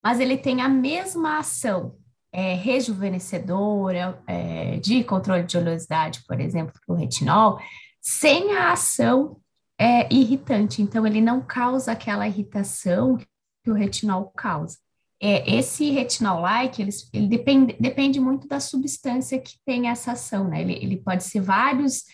mas 0.00 0.20
ele 0.20 0.36
tem 0.36 0.62
a 0.62 0.68
mesma 0.68 1.40
ação 1.40 1.96
é, 2.30 2.54
rejuvenescedora, 2.54 4.22
é, 4.28 4.76
de 4.76 5.02
controle 5.02 5.42
de 5.42 5.58
oleosidade, 5.58 6.22
por 6.24 6.40
exemplo, 6.40 6.72
que 6.72 6.92
o 6.92 6.94
retinol, 6.94 7.58
sem 8.00 8.54
a 8.54 8.70
ação 8.70 9.40
é, 9.76 10.06
irritante. 10.14 10.80
Então, 10.80 11.04
ele 11.04 11.20
não 11.20 11.40
causa 11.40 11.90
aquela 11.90 12.28
irritação 12.28 13.16
que 13.16 13.70
o 13.72 13.74
retinol 13.74 14.26
causa. 14.36 14.78
É, 15.20 15.52
esse 15.52 15.90
retinol-like, 15.90 16.80
ele, 16.80 16.90
ele 17.12 17.26
depende, 17.26 17.76
depende 17.80 18.20
muito 18.20 18.46
da 18.46 18.60
substância 18.60 19.40
que 19.40 19.56
tem 19.66 19.88
essa 19.88 20.12
ação, 20.12 20.46
né? 20.46 20.60
Ele, 20.60 20.74
ele 20.74 20.96
pode 20.96 21.24
ser 21.24 21.40
vários 21.40 22.04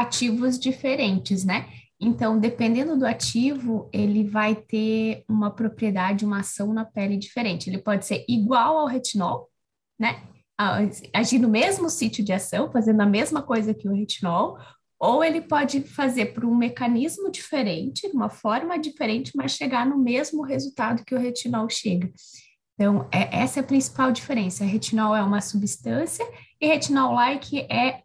ativos 0.00 0.58
diferentes, 0.58 1.44
né? 1.44 1.68
Então, 2.00 2.38
dependendo 2.38 2.98
do 2.98 3.06
ativo, 3.06 3.88
ele 3.92 4.24
vai 4.24 4.54
ter 4.54 5.24
uma 5.28 5.50
propriedade, 5.50 6.24
uma 6.24 6.40
ação 6.40 6.72
na 6.72 6.84
pele 6.84 7.16
diferente. 7.16 7.70
Ele 7.70 7.78
pode 7.78 8.04
ser 8.04 8.24
igual 8.28 8.78
ao 8.78 8.86
retinol, 8.86 9.48
né? 9.98 10.22
Agir 11.12 11.38
no 11.38 11.48
mesmo 11.48 11.88
sítio 11.88 12.24
de 12.24 12.32
ação, 12.32 12.70
fazendo 12.70 13.00
a 13.00 13.06
mesma 13.06 13.42
coisa 13.42 13.74
que 13.74 13.88
o 13.88 13.94
retinol, 13.94 14.58
ou 14.98 15.24
ele 15.24 15.40
pode 15.40 15.80
fazer 15.82 16.26
por 16.26 16.44
um 16.44 16.54
mecanismo 16.54 17.30
diferente, 17.30 18.06
uma 18.08 18.28
forma 18.28 18.78
diferente, 18.78 19.32
mas 19.34 19.52
chegar 19.52 19.86
no 19.86 19.98
mesmo 19.98 20.42
resultado 20.42 21.04
que 21.04 21.14
o 21.14 21.18
retinol 21.18 21.68
chega. 21.68 22.10
Então, 22.74 23.08
é, 23.12 23.42
essa 23.42 23.60
é 23.60 23.62
a 23.62 23.66
principal 23.66 24.10
diferença. 24.12 24.64
Retinol 24.64 25.14
é 25.14 25.22
uma 25.22 25.40
substância 25.40 26.26
e 26.60 26.66
retinol-like 26.66 27.60
é, 27.70 28.03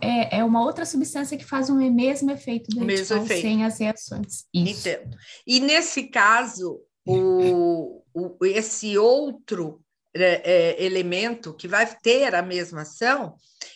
é, 0.00 0.38
é, 0.38 0.44
uma 0.44 0.62
outra 0.62 0.86
substância 0.86 1.36
que 1.36 1.44
faz 1.44 1.68
o 1.68 1.74
mesmo 1.74 2.30
efeito 2.30 2.70
do 2.70 2.84
mesmo 2.84 3.16
efeito. 3.16 3.42
sem 3.42 3.64
as 3.64 3.78
reações. 3.78 4.44
Isso. 4.54 4.88
Entendo. 4.88 5.16
E 5.46 5.58
nesse 5.60 6.04
caso, 6.04 6.80
o, 7.04 8.02
o, 8.14 8.44
esse 8.44 8.96
outro 8.96 9.80
é, 10.14 10.42
é, 10.44 10.84
elemento 10.84 11.52
que 11.52 11.66
vai 11.66 11.86
ter 12.02 12.34
a 12.34 12.42
mesma 12.42 12.82
ação, 12.82 13.34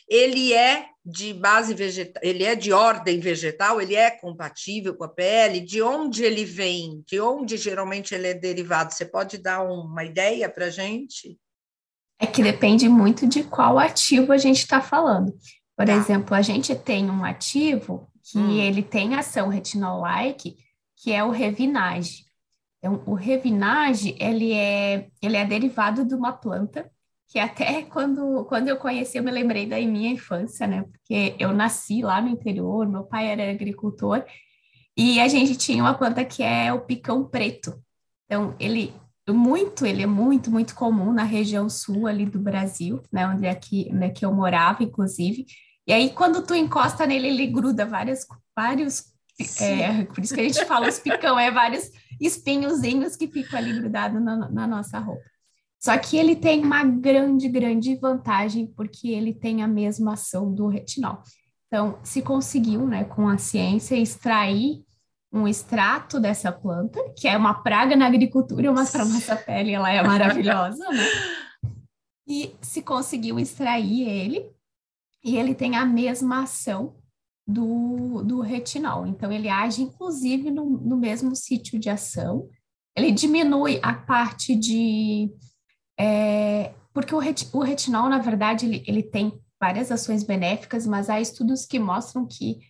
ele 0.08 0.52
é 0.52 0.86
de 1.04 1.34
base 1.34 1.74
vegetal, 1.74 2.22
ele 2.22 2.44
é 2.44 2.54
de 2.54 2.72
ordem 2.72 3.18
vegetal, 3.18 3.80
ele 3.80 3.96
é 3.96 4.10
compatível 4.10 4.94
com 4.94 5.04
a 5.04 5.08
pele, 5.08 5.60
de 5.60 5.82
onde 5.82 6.22
ele 6.22 6.44
vem, 6.44 7.02
de 7.06 7.20
onde 7.20 7.56
geralmente 7.56 8.14
ele 8.14 8.28
é 8.28 8.34
derivado. 8.34 8.94
Você 8.94 9.04
pode 9.04 9.38
dar 9.38 9.62
uma 9.62 10.04
ideia 10.04 10.48
para 10.48 10.66
a 10.66 10.70
gente? 10.70 11.36
É 12.20 12.26
que 12.26 12.42
depende 12.42 12.88
muito 12.88 13.26
de 13.26 13.42
qual 13.44 13.78
ativo 13.78 14.32
a 14.32 14.38
gente 14.38 14.58
está 14.58 14.80
falando. 14.80 15.32
Por 15.78 15.86
tá. 15.86 15.92
exemplo, 15.94 16.34
a 16.34 16.42
gente 16.42 16.74
tem 16.74 17.08
um 17.08 17.24
ativo 17.24 18.10
que 18.20 18.36
hum. 18.36 18.58
ele 18.58 18.82
tem 18.82 19.14
ação 19.14 19.48
retinol-like, 19.48 20.56
que 20.96 21.12
é 21.12 21.22
o 21.22 21.30
Revinage. 21.30 22.24
Então, 22.78 23.00
o 23.06 23.14
Revinage, 23.14 24.16
ele 24.18 24.52
é, 24.52 25.06
ele 25.22 25.36
é 25.36 25.44
derivado 25.44 26.04
de 26.04 26.16
uma 26.16 26.32
planta 26.32 26.90
que 27.28 27.38
até 27.38 27.82
quando, 27.82 28.44
quando 28.46 28.66
eu 28.66 28.76
conheci, 28.76 29.18
eu 29.18 29.22
me 29.22 29.30
lembrei 29.30 29.66
da 29.66 29.76
minha 29.76 30.10
infância, 30.10 30.66
né? 30.66 30.82
Porque 30.82 31.36
eu 31.38 31.52
nasci 31.52 32.02
lá 32.02 32.20
no 32.20 32.28
interior, 32.28 32.88
meu 32.88 33.04
pai 33.04 33.28
era 33.28 33.48
agricultor, 33.48 34.24
e 34.96 35.20
a 35.20 35.28
gente 35.28 35.56
tinha 35.56 35.84
uma 35.84 35.94
planta 35.94 36.24
que 36.24 36.42
é 36.42 36.72
o 36.72 36.80
picão 36.80 37.24
preto. 37.24 37.80
Então, 38.24 38.56
ele 38.58 38.92
muito, 39.28 39.86
ele 39.86 40.02
é 40.02 40.06
muito, 40.06 40.50
muito 40.50 40.74
comum 40.74 41.12
na 41.12 41.22
região 41.22 41.68
sul 41.68 42.08
ali 42.08 42.26
do 42.26 42.40
Brasil, 42.40 43.00
né? 43.12 43.28
Onde 43.28 43.46
é 43.46 43.54
que, 43.54 43.88
onde 43.92 44.06
é 44.06 44.10
que 44.10 44.24
eu 44.24 44.34
morava, 44.34 44.82
inclusive. 44.82 45.46
E 45.88 45.92
aí, 45.92 46.10
quando 46.10 46.42
tu 46.42 46.54
encosta 46.54 47.06
nele, 47.06 47.28
ele 47.28 47.46
gruda 47.46 47.86
várias, 47.86 48.26
vários. 48.54 49.04
É, 49.58 50.04
por 50.04 50.22
isso 50.22 50.34
que 50.34 50.40
a 50.40 50.44
gente 50.44 50.62
fala 50.66 50.86
os 50.86 50.98
picão, 50.98 51.38
é 51.38 51.50
vários 51.50 51.90
espinhozinhos 52.20 53.16
que 53.16 53.26
ficam 53.26 53.58
ali 53.58 53.72
grudados 53.72 54.22
na, 54.22 54.50
na 54.50 54.66
nossa 54.66 54.98
roupa. 54.98 55.24
Só 55.80 55.96
que 55.96 56.18
ele 56.18 56.36
tem 56.36 56.62
uma 56.62 56.84
grande, 56.84 57.48
grande 57.48 57.94
vantagem, 57.96 58.66
porque 58.66 59.08
ele 59.08 59.32
tem 59.32 59.62
a 59.62 59.68
mesma 59.68 60.12
ação 60.12 60.52
do 60.52 60.66
retinol. 60.66 61.22
Então, 61.68 61.98
se 62.02 62.20
conseguiu, 62.20 62.86
né, 62.86 63.04
com 63.04 63.26
a 63.26 63.38
ciência, 63.38 63.94
extrair 63.96 64.84
um 65.32 65.48
extrato 65.48 66.20
dessa 66.20 66.52
planta, 66.52 67.00
que 67.16 67.26
é 67.28 67.36
uma 67.36 67.62
praga 67.62 67.96
na 67.96 68.06
agricultura, 68.06 68.72
mas 68.72 68.90
para 68.90 69.04
nossa 69.06 69.36
pele 69.36 69.72
ela 69.72 69.90
é 69.90 70.02
maravilhosa, 70.02 70.86
né? 70.90 71.04
E 72.30 72.54
se 72.60 72.82
conseguiu 72.82 73.38
extrair 73.38 74.06
ele, 74.06 74.50
e 75.24 75.36
ele 75.36 75.54
tem 75.54 75.76
a 75.76 75.84
mesma 75.84 76.42
ação 76.42 76.96
do, 77.46 78.22
do 78.22 78.40
retinol. 78.40 79.06
Então, 79.06 79.32
ele 79.32 79.48
age, 79.48 79.82
inclusive, 79.82 80.50
no, 80.50 80.64
no 80.64 80.96
mesmo 80.96 81.34
sítio 81.34 81.78
de 81.78 81.88
ação. 81.88 82.48
Ele 82.96 83.10
diminui 83.10 83.80
a 83.82 83.94
parte 83.94 84.54
de 84.54 85.30
é, 85.98 86.72
porque 86.92 87.14
o, 87.14 87.18
ret, 87.18 87.48
o, 87.52 87.60
retinol, 87.60 88.08
na 88.08 88.18
verdade, 88.18 88.66
ele, 88.66 88.84
ele 88.86 89.02
tem 89.02 89.40
várias 89.60 89.90
ações 89.90 90.22
benéficas, 90.22 90.86
mas 90.86 91.10
há 91.10 91.20
estudos 91.20 91.66
que 91.66 91.78
mostram 91.78 92.26
que 92.26 92.60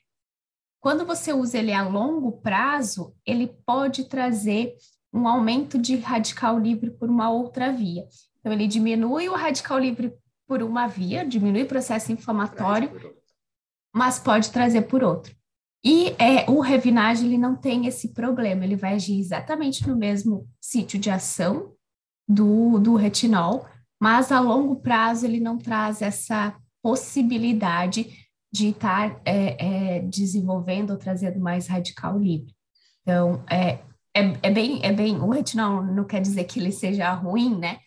quando 0.80 1.04
você 1.04 1.32
usa 1.32 1.58
ele 1.58 1.72
a 1.72 1.86
longo 1.86 2.32
prazo, 2.40 3.14
ele 3.26 3.48
pode 3.66 4.04
trazer 4.04 4.74
um 5.12 5.26
aumento 5.26 5.78
de 5.78 5.96
radical 5.96 6.58
livre 6.58 6.90
por 6.90 7.10
uma 7.10 7.30
outra 7.30 7.72
via. 7.72 8.06
Então, 8.38 8.52
ele 8.52 8.66
diminui 8.66 9.28
o 9.28 9.34
radical 9.34 9.78
livre 9.78 10.14
por 10.48 10.62
uma 10.62 10.86
via, 10.86 11.26
diminui 11.26 11.62
o 11.62 11.68
processo 11.68 12.10
inflamatório, 12.10 12.90
mas 13.94 14.18
pode 14.18 14.50
trazer 14.50 14.82
por 14.82 15.04
outro. 15.04 15.36
E 15.84 16.16
é, 16.18 16.50
o 16.50 16.60
revinagem 16.60 17.26
ele 17.26 17.38
não 17.38 17.54
tem 17.54 17.86
esse 17.86 18.12
problema, 18.14 18.64
ele 18.64 18.74
vai 18.74 18.94
agir 18.94 19.20
exatamente 19.20 19.86
no 19.86 19.94
mesmo 19.94 20.48
sítio 20.60 20.98
de 20.98 21.10
ação 21.10 21.74
do, 22.26 22.78
do 22.78 22.96
retinol, 22.96 23.66
mas 24.00 24.32
a 24.32 24.40
longo 24.40 24.76
prazo 24.76 25.26
ele 25.26 25.38
não 25.38 25.58
traz 25.58 26.02
essa 26.02 26.56
possibilidade 26.82 28.26
de 28.50 28.68
estar 28.68 29.20
é, 29.24 29.96
é, 29.96 30.00
desenvolvendo 30.00 30.90
ou 30.90 30.96
trazendo 30.96 31.38
mais 31.38 31.68
radical 31.68 32.18
livre. 32.18 32.54
Então, 33.02 33.44
é, 33.50 33.78
é, 34.14 34.22
é, 34.42 34.50
bem, 34.50 34.80
é 34.82 34.92
bem, 34.92 35.20
o 35.20 35.30
retinol 35.30 35.82
não 35.82 36.04
quer 36.04 36.20
dizer 36.20 36.44
que 36.44 36.58
ele 36.58 36.72
seja 36.72 37.12
ruim, 37.12 37.56
né? 37.58 37.78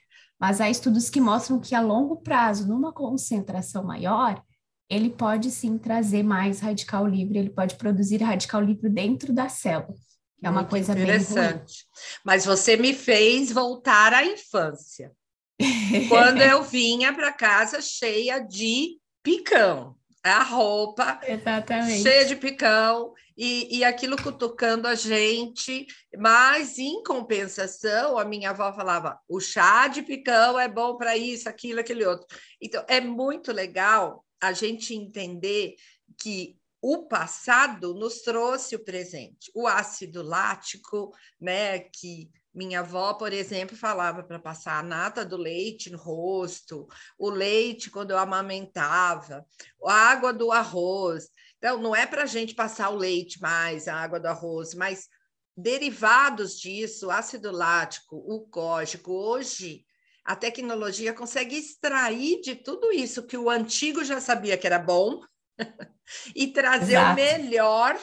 Mas 0.42 0.60
há 0.60 0.68
estudos 0.68 1.08
que 1.08 1.22
mostram 1.22 1.60
que 1.60 1.76
a 1.76 1.82
longo 1.82 2.18
prazo, 2.18 2.68
numa 2.68 2.92
concentração 2.92 3.84
maior, 3.84 4.44
ele 4.90 5.12
pode 5.12 5.52
sim 5.52 5.78
trazer 5.78 6.24
mais 6.24 6.60
radical 6.60 7.06
livre, 7.06 7.38
ele 7.38 7.52
pode 7.52 7.76
produzir 7.76 8.24
radical 8.24 8.60
livre 8.60 8.90
dentro 8.90 9.32
da 9.32 9.48
célula. 9.48 9.94
É 10.42 10.50
uma 10.50 10.62
Muito 10.62 10.72
coisa 10.72 10.94
interessante. 10.94 11.86
Mas 12.26 12.44
você 12.44 12.76
me 12.76 12.92
fez 12.92 13.52
voltar 13.52 14.16
à 14.16 14.26
infância. 14.26 15.12
Quando 16.10 16.42
eu 16.42 16.64
vinha 16.64 17.14
para 17.14 17.32
casa 17.32 17.80
cheia 17.80 18.40
de 18.40 18.98
picão, 19.22 19.96
a 20.24 20.44
roupa 20.44 21.20
Exatamente. 21.28 22.04
cheia 22.04 22.26
de 22.26 22.36
picão 22.36 23.14
e, 23.36 23.80
e 23.80 23.84
aquilo 23.84 24.22
cutucando 24.22 24.88
a 24.88 24.94
gente, 24.94 25.88
mas 26.18 26.78
em 26.78 27.02
compensação, 27.04 28.18
a 28.18 28.26
minha 28.26 28.52
avó 28.52 28.72
falava: 28.74 29.20
o 29.28 29.40
chá 29.40 29.88
de 29.88 30.04
picão 30.04 30.60
é 30.60 30.68
bom 30.68 30.96
para 30.98 31.18
isso, 31.18 31.50
aquilo, 31.50 31.80
aquele 31.80 32.06
outro. 32.06 32.28
Então, 32.62 32.84
é 32.88 33.02
muito 33.02 33.52
legal 33.52 34.24
a 34.40 34.54
gente 34.54 34.94
entender 34.94 35.76
que 36.20 36.58
o 36.82 37.08
passado 37.08 37.94
nos 37.94 38.22
trouxe 38.22 38.76
o 38.76 38.84
presente. 38.84 39.52
O 39.56 39.68
ácido 39.68 40.24
lático, 40.24 41.12
né, 41.40 41.80
que 41.80 42.30
minha 42.54 42.82
avó, 42.82 43.14
por 43.14 43.32
exemplo, 43.32 43.78
falava 43.78 44.24
para 44.24 44.40
passar 44.40 44.80
a 44.80 44.84
nata 44.84 45.26
do 45.26 45.38
leite 45.38 45.90
no 45.90 45.98
rosto, 45.98 46.88
o 47.18 47.30
leite 47.30 47.90
quando 47.90 48.12
eu 48.12 48.18
amamentava, 48.18 49.46
a 49.86 49.94
água 49.94 50.34
do 50.34 50.52
arroz. 50.52 51.30
Então, 51.58 51.78
não 51.78 51.96
é 51.96 52.06
para 52.06 52.24
a 52.24 52.28
gente 52.28 52.54
passar 52.54 52.90
o 52.90 52.98
leite 52.98 53.40
mais, 53.40 53.88
a 53.88 53.96
água 53.96 54.20
do 54.20 54.28
arroz, 54.28 54.74
mas 54.74 55.08
derivados 55.56 56.60
disso, 56.60 57.10
ácido 57.12 57.52
lático, 57.52 58.18
o 58.18 58.48
cógico, 58.48 59.12
hoje 59.12 59.86
a 60.24 60.36
tecnologia 60.36 61.14
consegue 61.14 61.58
extrair 61.58 62.42
de 62.42 62.56
tudo 62.56 62.92
isso 62.92 63.26
que 63.26 63.38
o 63.38 63.50
antigo 63.50 64.04
já 64.04 64.20
sabia 64.20 64.58
que 64.58 64.68
era 64.68 64.80
bom, 64.80 65.22
e 66.36 66.48
trazer 66.48 66.94
Exato. 66.94 67.12
o 67.12 67.16
melhor, 67.16 68.00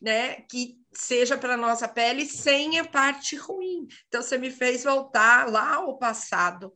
né, 0.00 0.42
que 0.42 0.81
seja 0.94 1.36
para 1.36 1.56
nossa 1.56 1.88
pele 1.88 2.26
sem 2.26 2.78
a 2.78 2.84
parte 2.84 3.36
ruim. 3.36 3.86
Então 4.08 4.22
você 4.22 4.38
me 4.38 4.50
fez 4.50 4.84
voltar 4.84 5.48
lá 5.48 5.76
ao 5.76 5.98
passado, 5.98 6.72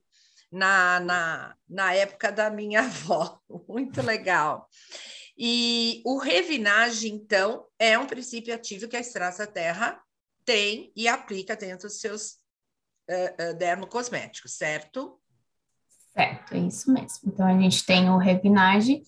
na, 0.50 1.00
na, 1.00 1.56
na 1.68 1.94
época 1.94 2.30
da 2.32 2.50
minha 2.50 2.80
avó. 2.86 3.40
Muito 3.68 4.02
legal. 4.02 4.68
E 5.38 6.02
o 6.04 6.18
revinagem, 6.18 7.12
então, 7.12 7.66
é 7.78 7.98
um 7.98 8.06
princípio 8.06 8.54
ativo 8.54 8.88
que 8.88 8.96
a 8.96 9.00
Estrada 9.00 9.46
Terra 9.46 10.00
tem 10.44 10.90
e 10.96 11.06
aplica 11.06 11.54
dentro 11.54 11.88
dos 11.88 12.00
seus 12.00 12.38
uh, 13.10 13.50
uh, 13.50 13.54
dermocosméticos, 13.58 14.52
certo? 14.52 15.20
Certo, 16.14 16.54
é 16.54 16.58
isso 16.58 16.90
mesmo. 16.90 17.20
Então, 17.26 17.46
a 17.46 17.60
gente 17.60 17.84
tem 17.84 18.08
o 18.08 18.16
revinagem 18.16 19.02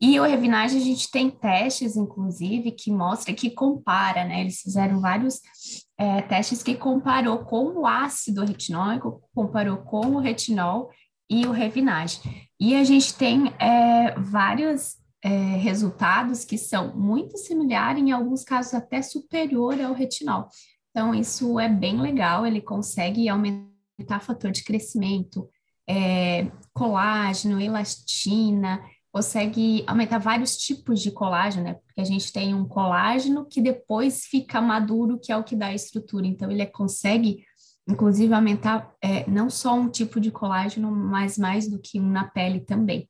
e 0.00 0.20
o 0.20 0.22
Revinagem, 0.22 0.80
a 0.80 0.84
gente 0.84 1.10
tem 1.10 1.28
testes, 1.28 1.96
inclusive, 1.96 2.70
que 2.70 2.90
mostra, 2.92 3.34
que 3.34 3.50
compara, 3.50 4.24
né? 4.24 4.42
Eles 4.42 4.60
fizeram 4.60 5.00
vários 5.00 5.40
é, 5.98 6.22
testes 6.22 6.62
que 6.62 6.76
comparou 6.76 7.40
com 7.40 7.80
o 7.80 7.86
ácido 7.86 8.44
retinóico, 8.44 9.20
comparou 9.34 9.78
com 9.78 10.14
o 10.14 10.20
retinol 10.20 10.90
e 11.28 11.46
o 11.46 11.50
Revinagem. 11.50 12.20
E 12.60 12.76
a 12.76 12.84
gente 12.84 13.12
tem 13.14 13.52
é, 13.58 14.14
vários 14.18 14.96
é, 15.22 15.28
resultados 15.28 16.44
que 16.44 16.56
são 16.56 16.96
muito 16.96 17.36
similares, 17.36 18.00
em 18.00 18.12
alguns 18.12 18.44
casos 18.44 18.74
até 18.74 19.02
superior 19.02 19.80
ao 19.80 19.92
retinol. 19.92 20.46
Então, 20.90 21.12
isso 21.12 21.58
é 21.58 21.68
bem 21.68 22.00
legal, 22.00 22.46
ele 22.46 22.60
consegue 22.60 23.28
aumentar 23.28 24.18
o 24.18 24.20
fator 24.20 24.52
de 24.52 24.62
crescimento, 24.62 25.48
é, 25.88 26.50
colágeno, 26.72 27.60
elastina, 27.60 28.80
consegue 29.18 29.82
aumentar 29.84 30.18
vários 30.18 30.56
tipos 30.56 31.02
de 31.02 31.10
colágeno, 31.10 31.64
né? 31.64 31.74
Porque 31.74 32.00
a 32.00 32.04
gente 32.04 32.32
tem 32.32 32.54
um 32.54 32.64
colágeno 32.64 33.44
que 33.44 33.60
depois 33.60 34.24
fica 34.24 34.60
maduro, 34.60 35.18
que 35.18 35.32
é 35.32 35.36
o 35.36 35.42
que 35.42 35.56
dá 35.56 35.66
a 35.66 35.74
estrutura. 35.74 36.24
Então, 36.24 36.48
ele 36.48 36.64
consegue, 36.66 37.44
inclusive, 37.88 38.32
aumentar 38.32 38.94
é, 39.02 39.28
não 39.28 39.50
só 39.50 39.74
um 39.74 39.88
tipo 39.88 40.20
de 40.20 40.30
colágeno, 40.30 40.92
mas 40.92 41.36
mais 41.36 41.68
do 41.68 41.80
que 41.80 41.98
um 42.00 42.08
na 42.08 42.28
pele 42.28 42.60
também. 42.60 43.08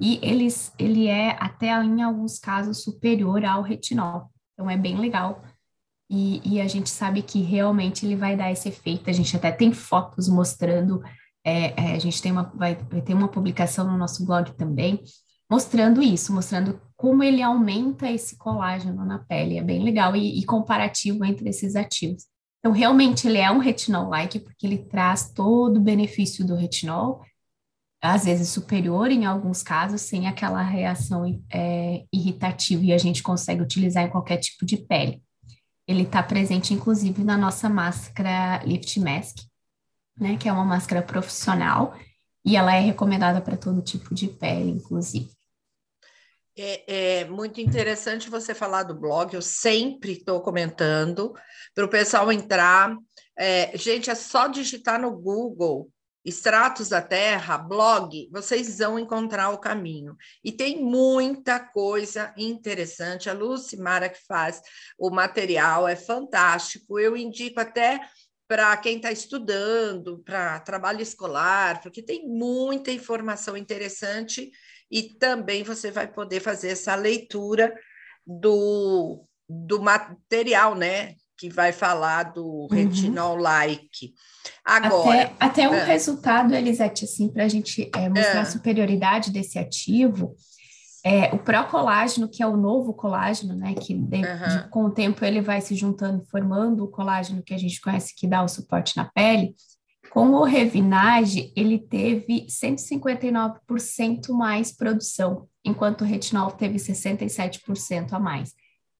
e 0.00 0.18
eles, 0.22 0.72
ele 0.78 1.06
é 1.06 1.36
até 1.38 1.68
em 1.84 2.02
alguns 2.02 2.38
casos 2.38 2.82
superior 2.82 3.44
ao 3.44 3.60
retinol. 3.60 4.30
Então 4.54 4.70
é 4.70 4.76
bem 4.76 4.96
legal. 4.96 5.42
E, 6.08 6.40
e 6.44 6.60
a 6.62 6.66
gente 6.66 6.88
sabe 6.88 7.20
que 7.20 7.42
realmente 7.42 8.06
ele 8.06 8.16
vai 8.16 8.34
dar 8.36 8.50
esse 8.50 8.70
efeito. 8.70 9.10
A 9.10 9.12
gente 9.12 9.36
até 9.36 9.52
tem 9.52 9.70
fotos 9.70 10.28
mostrando. 10.30 11.02
É, 11.44 11.90
é, 11.90 11.94
a 11.94 11.98
gente 11.98 12.22
tem 12.22 12.32
uma, 12.32 12.50
vai, 12.54 12.74
vai 12.74 13.02
ter 13.02 13.12
uma 13.12 13.28
publicação 13.28 13.84
no 13.90 13.98
nosso 13.98 14.24
blog 14.24 14.50
também, 14.52 14.98
mostrando 15.52 16.02
isso, 16.02 16.32
mostrando 16.32 16.80
como 16.96 17.22
ele 17.22 17.42
aumenta 17.42 18.10
esse 18.10 18.38
colágeno 18.38 19.04
na 19.04 19.18
pele. 19.18 19.58
É 19.58 19.62
bem 19.62 19.84
legal 19.84 20.16
e, 20.16 20.38
e 20.38 20.46
comparativo 20.46 21.22
entre 21.26 21.46
esses 21.50 21.76
ativos. 21.76 22.24
Então, 22.58 22.72
realmente, 22.72 23.28
ele 23.28 23.36
é 23.36 23.50
um 23.50 23.58
retinol-like, 23.58 24.40
porque 24.40 24.66
ele 24.66 24.78
traz 24.78 25.30
todo 25.30 25.76
o 25.76 25.82
benefício 25.82 26.42
do 26.42 26.54
retinol, 26.54 27.20
às 28.00 28.24
vezes 28.24 28.48
superior 28.48 29.10
em 29.10 29.26
alguns 29.26 29.62
casos, 29.62 30.00
sem 30.00 30.26
aquela 30.26 30.62
reação 30.62 31.38
é, 31.52 32.04
irritativa, 32.10 32.82
e 32.82 32.92
a 32.94 32.98
gente 32.98 33.22
consegue 33.22 33.60
utilizar 33.60 34.04
em 34.04 34.10
qualquer 34.10 34.38
tipo 34.38 34.64
de 34.64 34.78
pele. 34.78 35.22
Ele 35.86 36.04
está 36.04 36.22
presente, 36.22 36.72
inclusive, 36.72 37.22
na 37.22 37.36
nossa 37.36 37.68
máscara 37.68 38.64
Lift 38.64 38.98
Mask, 38.98 39.36
né, 40.18 40.38
que 40.38 40.48
é 40.48 40.52
uma 40.52 40.64
máscara 40.64 41.02
profissional, 41.02 41.94
e 42.42 42.56
ela 42.56 42.74
é 42.74 42.80
recomendada 42.80 43.42
para 43.42 43.58
todo 43.58 43.82
tipo 43.82 44.14
de 44.14 44.28
pele, 44.28 44.70
inclusive. 44.70 45.28
É, 46.56 47.20
é, 47.20 47.24
muito 47.24 47.60
interessante 47.62 48.28
você 48.28 48.54
falar 48.54 48.82
do 48.82 48.94
blog, 48.94 49.32
eu 49.32 49.40
sempre 49.40 50.12
estou 50.12 50.42
comentando 50.42 51.32
para 51.74 51.84
o 51.84 51.88
pessoal 51.88 52.30
entrar. 52.30 52.94
É, 53.38 53.76
gente, 53.76 54.10
é 54.10 54.14
só 54.14 54.48
digitar 54.48 55.00
no 55.00 55.10
Google 55.10 55.90
Extratos 56.24 56.88
da 56.88 57.02
Terra, 57.02 57.58
blog, 57.58 58.28
vocês 58.30 58.78
vão 58.78 58.98
encontrar 58.98 59.50
o 59.50 59.58
caminho. 59.58 60.16
E 60.44 60.52
tem 60.52 60.80
muita 60.80 61.58
coisa 61.58 62.32
interessante. 62.36 63.28
A 63.28 63.32
Lucimara 63.32 64.08
que 64.08 64.24
faz 64.26 64.62
o 64.96 65.10
material 65.10 65.88
é 65.88 65.96
fantástico. 65.96 67.00
Eu 67.00 67.16
indico 67.16 67.58
até 67.58 67.98
para 68.46 68.76
quem 68.76 68.96
está 68.96 69.10
estudando, 69.10 70.18
para 70.18 70.60
trabalho 70.60 71.00
escolar, 71.00 71.80
porque 71.82 72.02
tem 72.02 72.28
muita 72.28 72.92
informação 72.92 73.56
interessante 73.56 74.50
e 74.92 75.04
também 75.04 75.62
você 75.62 75.90
vai 75.90 76.06
poder 76.06 76.40
fazer 76.40 76.68
essa 76.68 76.94
leitura 76.94 77.72
do, 78.26 79.24
do 79.48 79.80
material, 79.80 80.74
né? 80.74 81.14
Que 81.38 81.48
vai 81.48 81.72
falar 81.72 82.24
do 82.24 82.44
uhum. 82.44 82.68
retinol 82.68 83.36
like. 83.36 84.12
Agora. 84.62 85.22
Até, 85.22 85.34
até 85.40 85.68
um 85.68 85.74
é. 85.74 85.84
resultado, 85.84 86.54
Elisete, 86.54 87.06
assim, 87.06 87.32
para 87.32 87.44
a 87.44 87.48
gente 87.48 87.90
é, 87.96 88.08
mostrar 88.10 88.42
a 88.42 88.44
superioridade 88.44 89.30
desse 89.30 89.58
ativo. 89.58 90.36
É, 91.04 91.34
o 91.34 91.38
pró-colágeno, 91.38 92.28
que 92.28 92.42
é 92.42 92.46
o 92.46 92.56
novo 92.56 92.92
colágeno, 92.92 93.56
né? 93.56 93.74
Que 93.74 93.94
de, 93.94 94.16
uhum. 94.18 94.48
de, 94.48 94.68
com 94.68 94.84
o 94.84 94.90
tempo 94.90 95.24
ele 95.24 95.40
vai 95.40 95.62
se 95.62 95.74
juntando, 95.74 96.22
formando 96.26 96.84
o 96.84 96.88
colágeno 96.88 97.42
que 97.42 97.54
a 97.54 97.58
gente 97.58 97.80
conhece 97.80 98.14
que 98.14 98.26
dá 98.26 98.42
o 98.42 98.48
suporte 98.48 98.94
na 98.94 99.06
pele. 99.06 99.56
Com 100.12 100.32
o 100.32 100.44
Revinage, 100.44 101.50
ele 101.56 101.78
teve 101.78 102.46
159% 102.46 104.28
mais 104.28 104.70
produção, 104.70 105.48
enquanto 105.64 106.02
o 106.02 106.04
retinol 106.04 106.50
teve 106.50 106.76
67% 106.76 108.12
a 108.12 108.20
mais. 108.20 108.52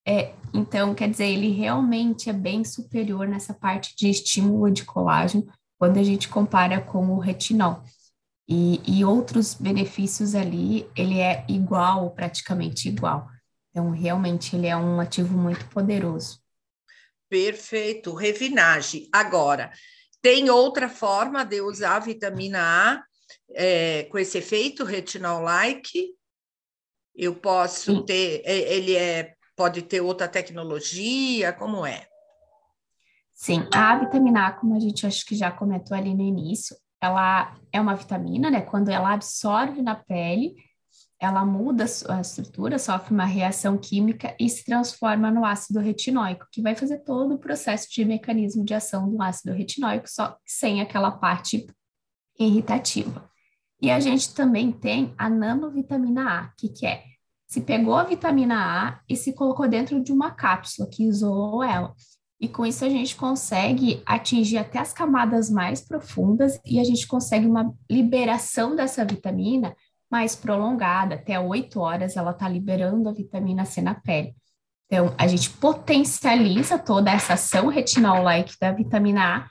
É, 0.09 0.33
então, 0.55 0.94
quer 0.94 1.11
dizer, 1.11 1.27
ele 1.27 1.51
realmente 1.51 2.31
é 2.31 2.33
bem 2.33 2.64
superior 2.64 3.29
nessa 3.29 3.53
parte 3.53 3.94
de 3.94 4.09
estímulo 4.09 4.70
de 4.70 4.87
colágeno 4.87 5.46
quando 5.79 5.98
a 5.98 6.03
gente 6.03 6.31
compara 6.31 6.81
com 6.81 7.11
o 7.11 7.18
retinol. 7.18 7.83
E, 8.48 8.81
e 8.87 9.05
outros 9.05 9.53
benefícios 9.53 10.35
ali, 10.35 10.88
ele 10.96 11.20
é 11.20 11.44
igual, 11.46 12.11
praticamente 12.12 12.88
igual. 12.88 13.29
Então, 13.70 13.90
realmente, 13.90 14.57
ele 14.57 14.66
é 14.66 14.75
um 14.75 14.98
ativo 14.98 15.37
muito 15.37 15.66
poderoso. 15.68 16.40
Perfeito, 17.29 18.14
Revinage. 18.14 19.11
Agora, 19.12 19.70
tem 20.22 20.48
outra 20.48 20.88
forma 20.88 21.44
de 21.44 21.61
usar 21.61 21.96
a 21.96 22.00
vitamina 22.00 22.61
A 22.62 23.04
é, 23.50 24.04
com 24.04 24.18
esse 24.18 24.38
efeito 24.38 24.85
retinol-like? 24.85 26.14
Eu 27.14 27.35
posso 27.35 27.96
Sim. 27.96 28.06
ter, 28.06 28.40
é, 28.44 28.74
ele 28.74 28.96
é, 28.96 29.35
pode 29.56 29.82
ter 29.82 30.00
outra 30.00 30.28
tecnologia, 30.28 31.52
como 31.52 31.85
é? 31.85 32.06
Sim, 33.35 33.66
a 33.74 33.98
vitamina 33.98 34.46
A, 34.46 34.52
como 34.52 34.76
a 34.76 34.80
gente 34.80 35.04
acho 35.04 35.26
que 35.26 35.35
já 35.35 35.50
comentou 35.50 35.96
ali 35.96 36.14
no 36.14 36.22
início, 36.22 36.76
ela 37.00 37.56
é 37.72 37.80
uma 37.80 37.96
vitamina, 37.96 38.48
né? 38.48 38.61
Quando 38.61 38.88
ela 38.88 39.12
absorve 39.12 39.82
na 39.82 39.96
pele, 39.96 40.54
ela 41.22 41.44
muda 41.44 41.85
a 42.08 42.20
estrutura, 42.20 42.80
sofre 42.80 43.14
uma 43.14 43.24
reação 43.24 43.78
química 43.78 44.35
e 44.40 44.48
se 44.48 44.64
transforma 44.64 45.30
no 45.30 45.44
ácido 45.44 45.78
retinóico, 45.78 46.48
que 46.50 46.61
vai 46.61 46.74
fazer 46.74 46.98
todo 47.04 47.35
o 47.35 47.38
processo 47.38 47.87
de 47.92 48.04
mecanismo 48.04 48.64
de 48.64 48.74
ação 48.74 49.08
do 49.08 49.22
ácido 49.22 49.52
retinóico, 49.52 50.11
só 50.11 50.37
sem 50.44 50.80
aquela 50.80 51.12
parte 51.12 51.64
irritativa. 52.37 53.30
E 53.80 53.88
a 53.88 54.00
gente 54.00 54.35
também 54.35 54.72
tem 54.72 55.14
a 55.16 55.30
nanovitamina 55.30 56.40
A, 56.40 56.48
que, 56.58 56.68
que 56.68 56.85
é? 56.85 57.04
Se 57.46 57.61
pegou 57.61 57.94
a 57.94 58.02
vitamina 58.02 58.56
A 58.56 59.00
e 59.08 59.14
se 59.14 59.32
colocou 59.32 59.68
dentro 59.68 60.02
de 60.02 60.12
uma 60.12 60.32
cápsula 60.32 60.88
que 60.90 61.04
isolou 61.04 61.62
ela. 61.62 61.94
E 62.40 62.48
com 62.48 62.66
isso 62.66 62.85
a 62.85 62.88
gente 62.88 63.14
consegue 63.14 64.02
atingir 64.04 64.58
até 64.58 64.80
as 64.80 64.92
camadas 64.92 65.48
mais 65.48 65.80
profundas 65.82 66.58
e 66.66 66.80
a 66.80 66.85
gente 66.85 67.06
consegue 67.06 67.46
uma 67.46 67.72
liberação 67.88 68.74
dessa 68.74 69.04
vitamina 69.04 69.72
mais 70.12 70.37
prolongada, 70.37 71.14
até 71.14 71.40
oito 71.40 71.81
horas, 71.81 72.18
ela 72.18 72.33
está 72.33 72.46
liberando 72.46 73.09
a 73.09 73.12
vitamina 73.12 73.64
C 73.64 73.81
na 73.81 73.94
pele. 73.94 74.37
Então, 74.87 75.14
a 75.16 75.27
gente 75.27 75.48
potencializa 75.48 76.79
toda 76.79 77.11
essa 77.11 77.33
ação 77.33 77.68
retinol-like 77.68 78.55
da 78.61 78.70
vitamina 78.72 79.38
A 79.38 79.51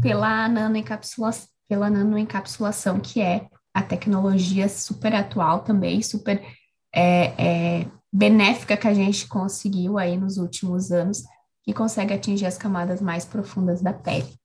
pela 0.00 0.48
nanoencapsulação, 0.48 1.46
pela 1.68 1.90
nanoencapsulação, 1.90 2.98
que 2.98 3.20
é 3.20 3.46
a 3.74 3.82
tecnologia 3.82 4.66
super 4.66 5.14
atual 5.14 5.60
também, 5.60 6.00
super 6.00 6.42
é, 6.94 7.80
é, 7.80 7.86
benéfica 8.10 8.78
que 8.78 8.88
a 8.88 8.94
gente 8.94 9.28
conseguiu 9.28 9.98
aí 9.98 10.16
nos 10.16 10.38
últimos 10.38 10.90
anos, 10.90 11.22
que 11.62 11.74
consegue 11.74 12.14
atingir 12.14 12.46
as 12.46 12.56
camadas 12.56 13.02
mais 13.02 13.26
profundas 13.26 13.82
da 13.82 13.92
pele. 13.92 14.37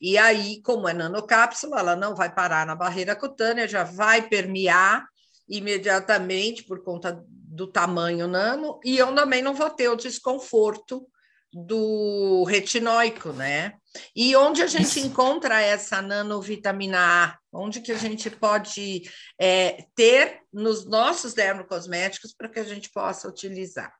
E 0.00 0.16
aí, 0.16 0.60
como 0.62 0.88
é 0.88 0.92
nanocápsula, 0.92 1.80
ela 1.80 1.96
não 1.96 2.14
vai 2.14 2.32
parar 2.32 2.66
na 2.66 2.74
barreira 2.74 3.16
cutânea, 3.16 3.68
já 3.68 3.84
vai 3.84 4.28
permear 4.28 5.06
imediatamente 5.48 6.64
por 6.64 6.82
conta 6.82 7.22
do 7.26 7.66
tamanho 7.66 8.28
nano, 8.28 8.78
e 8.84 8.98
eu 8.98 9.14
também 9.14 9.42
não 9.42 9.54
vou 9.54 9.70
ter 9.70 9.88
o 9.88 9.96
desconforto 9.96 11.08
do 11.52 12.44
retinóico, 12.44 13.32
né? 13.32 13.74
E 14.14 14.36
onde 14.36 14.62
a 14.62 14.66
gente 14.66 15.00
encontra 15.00 15.60
essa 15.60 16.02
nanovitamina 16.02 16.98
A? 16.98 17.38
Onde 17.52 17.80
que 17.80 17.90
a 17.90 17.96
gente 17.96 18.30
pode 18.30 19.02
é, 19.40 19.86
ter 19.94 20.42
nos 20.52 20.86
nossos 20.86 21.32
dermocosméticos 21.32 22.34
para 22.34 22.48
que 22.48 22.60
a 22.60 22.64
gente 22.64 22.90
possa 22.90 23.26
utilizar? 23.26 23.92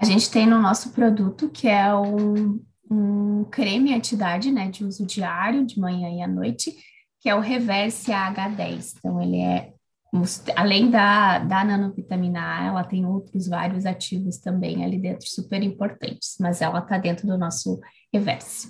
A 0.00 0.04
gente 0.04 0.30
tem 0.30 0.46
no 0.46 0.60
nosso 0.60 0.90
produto, 0.90 1.50
que 1.50 1.68
é 1.68 1.94
um 1.94 2.62
um 2.90 3.44
creme 3.44 3.94
antidade, 3.94 4.50
né, 4.50 4.68
de 4.70 4.84
uso 4.84 5.06
diário, 5.06 5.64
de 5.64 5.78
manhã 5.78 6.08
e 6.10 6.22
à 6.22 6.26
noite, 6.26 6.76
que 7.20 7.28
é 7.28 7.34
o 7.34 7.40
Reverse 7.40 8.10
AH10. 8.10 8.94
Então, 8.98 9.20
ele 9.20 9.40
é, 9.40 9.72
além 10.54 10.90
da, 10.90 11.38
da 11.40 11.64
nanovitamina 11.64 12.40
A, 12.40 12.66
ela 12.66 12.84
tem 12.84 13.04
outros 13.04 13.48
vários 13.48 13.84
ativos 13.84 14.38
também 14.38 14.84
ali 14.84 14.98
dentro, 14.98 15.26
super 15.28 15.62
importantes, 15.62 16.36
mas 16.40 16.60
ela 16.60 16.78
está 16.78 16.98
dentro 16.98 17.26
do 17.26 17.36
nosso 17.36 17.80
Reverse. 18.12 18.68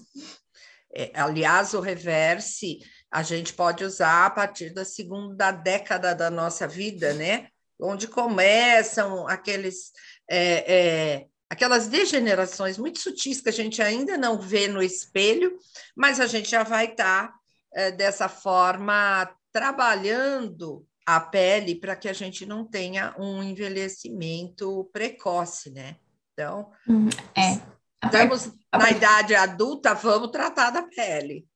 É, 0.94 1.10
aliás, 1.14 1.74
o 1.74 1.80
Reverse 1.80 2.78
a 3.10 3.22
gente 3.22 3.52
pode 3.52 3.84
usar 3.84 4.26
a 4.26 4.30
partir 4.30 4.72
da 4.72 4.84
segunda 4.84 5.52
década 5.52 6.14
da 6.14 6.30
nossa 6.30 6.66
vida, 6.66 7.12
né? 7.14 7.48
Onde 7.80 8.08
começam 8.08 9.28
aqueles 9.28 9.92
é, 10.28 10.74
é, 10.74 11.26
aquelas 11.50 11.86
degenerações 11.86 12.78
muito 12.78 12.98
sutis 12.98 13.40
que 13.40 13.48
a 13.48 13.52
gente 13.52 13.80
ainda 13.80 14.16
não 14.16 14.38
vê 14.38 14.68
no 14.68 14.82
espelho, 14.82 15.58
mas 15.96 16.20
a 16.20 16.26
gente 16.26 16.50
já 16.50 16.62
vai 16.62 16.86
estar 16.86 17.28
tá, 17.28 17.34
é, 17.74 17.90
dessa 17.90 18.28
forma 18.28 19.30
trabalhando 19.52 20.86
a 21.06 21.20
pele 21.20 21.76
para 21.76 21.94
que 21.94 22.08
a 22.08 22.12
gente 22.12 22.44
não 22.44 22.64
tenha 22.64 23.14
um 23.18 23.42
envelhecimento 23.42 24.90
precoce, 24.92 25.70
né? 25.70 25.96
Então, 26.32 26.70
hum, 26.88 27.08
é. 27.34 27.60
estamos 28.04 28.52
na 28.74 28.90
idade 28.90 29.34
adulta, 29.34 29.94
vamos 29.94 30.30
tratar 30.30 30.70
da 30.70 30.82
pele. 30.82 31.46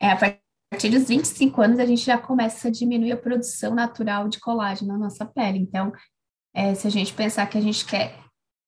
É, 0.00 0.10
a 0.10 0.16
partir 0.16 0.90
dos 0.90 1.08
25 1.08 1.62
anos 1.62 1.78
a 1.78 1.86
gente 1.86 2.04
já 2.04 2.18
começa 2.18 2.68
a 2.68 2.70
diminuir 2.70 3.12
a 3.12 3.16
produção 3.16 3.74
natural 3.74 4.28
de 4.28 4.38
colágeno 4.38 4.92
na 4.92 4.98
nossa 4.98 5.24
pele. 5.24 5.58
Então, 5.58 5.90
é, 6.54 6.74
se 6.74 6.86
a 6.86 6.90
gente 6.90 7.14
pensar 7.14 7.46
que 7.46 7.56
a 7.56 7.62
gente 7.62 7.84
quer 7.86 8.21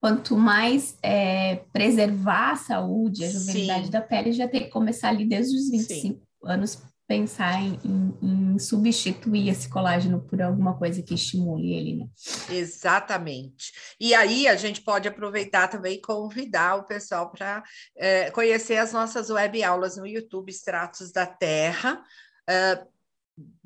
quanto 0.05 0.37
mais 0.37 0.95
é, 1.01 1.63
preservar 1.73 2.51
a 2.51 2.55
saúde, 2.55 3.25
a 3.25 3.29
Sim. 3.31 3.89
da 3.89 3.99
pele, 3.99 4.33
já 4.33 4.47
tem 4.47 4.65
que 4.65 4.69
começar 4.69 5.09
ali 5.09 5.27
desde 5.27 5.57
os 5.57 5.67
25 5.71 5.99
Sim. 5.99 6.21
anos 6.43 6.79
pensar 7.07 7.59
em, 7.59 7.79
em, 7.83 8.17
em, 8.21 8.59
substituir 8.59 9.49
esse 9.49 9.67
colágeno 9.67 10.21
por 10.21 10.39
alguma 10.43 10.77
coisa 10.77 11.01
que 11.01 11.15
estimule 11.15 11.73
ele, 11.73 11.95
né? 11.95 12.05
Exatamente. 12.51 13.73
E 13.99 14.13
aí 14.13 14.47
a 14.47 14.55
gente 14.55 14.79
pode 14.81 15.07
aproveitar 15.07 15.69
também 15.69 15.95
e 15.95 16.01
convidar 16.01 16.75
o 16.75 16.83
pessoal 16.83 17.31
para 17.31 17.63
é, 17.97 18.29
conhecer 18.29 18.77
as 18.77 18.93
nossas 18.93 19.31
web 19.31 19.63
aulas 19.63 19.97
no 19.97 20.05
YouTube 20.05 20.51
Extratos 20.51 21.11
da 21.11 21.25
Terra. 21.25 22.03
É, 22.47 22.85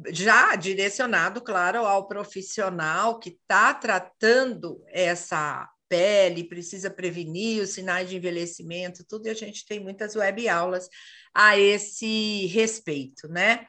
já 0.07 0.55
direcionado, 0.55 1.41
claro, 1.41 1.79
ao 1.79 2.07
profissional 2.07 3.19
que 3.19 3.31
está 3.31 3.73
tratando 3.73 4.81
essa 4.87 5.69
pele, 5.89 6.43
precisa 6.43 6.89
prevenir 6.89 7.63
os 7.63 7.71
sinais 7.71 8.09
de 8.09 8.15
envelhecimento, 8.15 9.03
tudo, 9.03 9.25
e 9.25 9.29
a 9.29 9.33
gente 9.33 9.65
tem 9.65 9.79
muitas 9.79 10.15
web 10.15 10.47
aulas 10.47 10.87
a 11.33 11.57
esse 11.57 12.45
respeito, 12.45 13.27
né? 13.27 13.65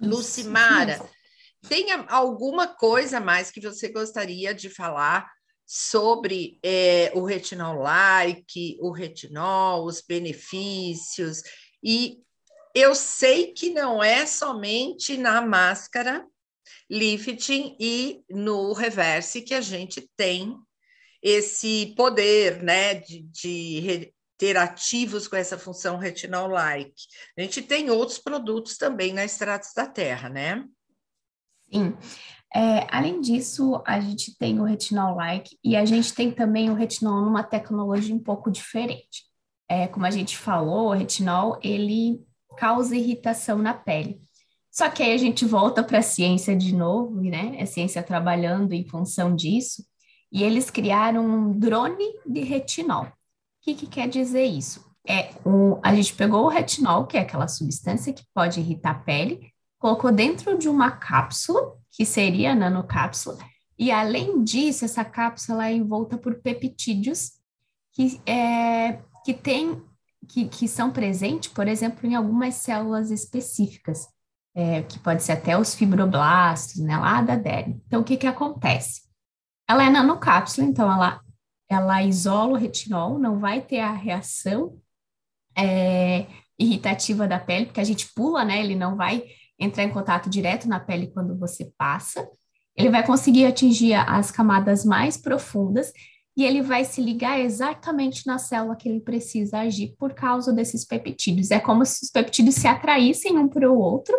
Isso, 0.00 0.08
Lucimara, 0.10 1.00
tem 1.68 1.92
alguma 2.08 2.66
coisa 2.66 3.20
mais 3.20 3.50
que 3.50 3.60
você 3.60 3.88
gostaria 3.88 4.54
de 4.54 4.70
falar 4.70 5.30
sobre 5.66 6.58
é, 6.62 7.10
o 7.14 7.24
retinol 7.24 7.82
like, 7.82 8.78
o 8.80 8.90
retinol, 8.90 9.84
os 9.84 10.00
benefícios 10.00 11.42
e 11.82 12.22
eu 12.74 12.94
sei 12.94 13.52
que 13.52 13.70
não 13.70 14.02
é 14.02 14.26
somente 14.26 15.16
na 15.16 15.40
máscara 15.40 16.24
lifting 16.90 17.76
e 17.80 18.22
no 18.30 18.72
reverse 18.72 19.42
que 19.42 19.54
a 19.54 19.60
gente 19.60 20.08
tem 20.16 20.56
esse 21.28 21.92
poder, 21.96 22.62
né, 22.62 22.94
de, 22.94 23.22
de 23.22 24.14
ter 24.38 24.56
ativos 24.56 25.26
com 25.26 25.34
essa 25.34 25.58
função 25.58 25.98
retinol-like. 25.98 26.94
A 27.36 27.42
gente 27.42 27.62
tem 27.62 27.90
outros 27.90 28.16
produtos 28.16 28.76
também 28.76 29.12
na 29.12 29.24
Extratos 29.24 29.72
da 29.74 29.88
Terra, 29.88 30.28
né? 30.28 30.64
Sim. 31.72 31.96
É, 32.54 32.86
além 32.94 33.20
disso, 33.20 33.82
a 33.84 33.98
gente 33.98 34.38
tem 34.38 34.60
o 34.60 34.64
retinol-like 34.64 35.58
e 35.64 35.74
a 35.74 35.84
gente 35.84 36.14
tem 36.14 36.30
também 36.30 36.70
o 36.70 36.74
retinol 36.74 37.20
numa 37.22 37.42
tecnologia 37.42 38.14
um 38.14 38.22
pouco 38.22 38.48
diferente. 38.48 39.24
É, 39.68 39.88
como 39.88 40.06
a 40.06 40.12
gente 40.12 40.38
falou, 40.38 40.90
o 40.90 40.94
retinol, 40.94 41.58
ele 41.60 42.24
causa 42.56 42.94
irritação 42.94 43.58
na 43.58 43.74
pele. 43.74 44.22
Só 44.70 44.88
que 44.88 45.02
aí 45.02 45.12
a 45.12 45.18
gente 45.18 45.44
volta 45.44 45.82
para 45.82 45.98
a 45.98 46.02
ciência 46.02 46.54
de 46.54 46.72
novo, 46.72 47.20
né? 47.20 47.60
A 47.60 47.66
ciência 47.66 48.00
trabalhando 48.00 48.74
em 48.74 48.86
função 48.86 49.34
disso, 49.34 49.84
e 50.30 50.42
eles 50.42 50.70
criaram 50.70 51.24
um 51.24 51.58
drone 51.58 52.14
de 52.24 52.40
retinol. 52.40 53.04
O 53.04 53.10
que, 53.62 53.74
que 53.74 53.86
quer 53.86 54.08
dizer 54.08 54.44
isso? 54.44 54.84
É 55.06 55.30
um, 55.44 55.78
a 55.82 55.94
gente 55.94 56.14
pegou 56.14 56.44
o 56.44 56.48
retinol, 56.48 57.06
que 57.06 57.16
é 57.16 57.20
aquela 57.20 57.48
substância 57.48 58.12
que 58.12 58.24
pode 58.34 58.60
irritar 58.60 58.90
a 58.90 58.94
pele, 58.98 59.52
colocou 59.78 60.10
dentro 60.10 60.58
de 60.58 60.68
uma 60.68 60.90
cápsula, 60.90 61.76
que 61.90 62.04
seria 62.04 62.52
a 62.52 62.54
nanocápsula, 62.54 63.38
e 63.78 63.90
além 63.90 64.42
disso, 64.42 64.84
essa 64.84 65.04
cápsula 65.04 65.68
é 65.68 65.72
envolta 65.72 66.16
por 66.16 66.36
peptídeos 66.36 67.32
que, 67.92 68.20
é, 68.26 69.00
que 69.24 69.34
tem 69.34 69.82
que, 70.28 70.48
que 70.48 70.66
são 70.66 70.90
presentes, 70.90 71.52
por 71.52 71.68
exemplo, 71.68 72.06
em 72.08 72.14
algumas 72.14 72.54
células 72.54 73.10
específicas, 73.10 74.08
é, 74.54 74.82
que 74.82 74.98
pode 74.98 75.22
ser 75.22 75.32
até 75.32 75.56
os 75.56 75.74
fibroblastos, 75.74 76.80
né, 76.80 76.96
lá 76.96 77.22
da 77.22 77.36
derme. 77.36 77.80
Então, 77.86 78.00
o 78.00 78.04
que 78.04 78.16
que 78.16 78.26
acontece? 78.26 79.02
Ela 79.68 79.84
é 79.84 79.90
nanocápsula, 79.90 80.66
então 80.66 80.90
ela, 80.90 81.20
ela 81.68 82.02
isola 82.02 82.52
o 82.52 82.56
retinol, 82.56 83.18
não 83.18 83.38
vai 83.38 83.60
ter 83.60 83.80
a 83.80 83.92
reação 83.92 84.78
é, 85.56 86.26
irritativa 86.58 87.26
da 87.26 87.38
pele, 87.38 87.66
porque 87.66 87.80
a 87.80 87.84
gente 87.84 88.12
pula, 88.14 88.44
né, 88.44 88.60
ele 88.60 88.74
não 88.74 88.96
vai 88.96 89.24
entrar 89.58 89.84
em 89.84 89.90
contato 89.90 90.28
direto 90.28 90.68
na 90.68 90.78
pele 90.78 91.08
quando 91.08 91.36
você 91.38 91.72
passa, 91.78 92.28
ele 92.76 92.90
vai 92.90 93.04
conseguir 93.04 93.46
atingir 93.46 93.94
as 93.94 94.30
camadas 94.30 94.84
mais 94.84 95.16
profundas 95.16 95.92
e 96.36 96.44
ele 96.44 96.60
vai 96.60 96.84
se 96.84 97.00
ligar 97.00 97.40
exatamente 97.40 98.26
na 98.26 98.38
célula 98.38 98.76
que 98.76 98.86
ele 98.86 99.00
precisa 99.00 99.60
agir 99.60 99.94
por 99.98 100.12
causa 100.12 100.52
desses 100.52 100.84
peptídeos. 100.84 101.50
É 101.50 101.58
como 101.58 101.86
se 101.86 102.04
os 102.04 102.10
peptídeos 102.10 102.56
se 102.56 102.68
atraíssem 102.68 103.38
um 103.38 103.48
para 103.48 103.70
o 103.72 103.78
outro 103.78 104.14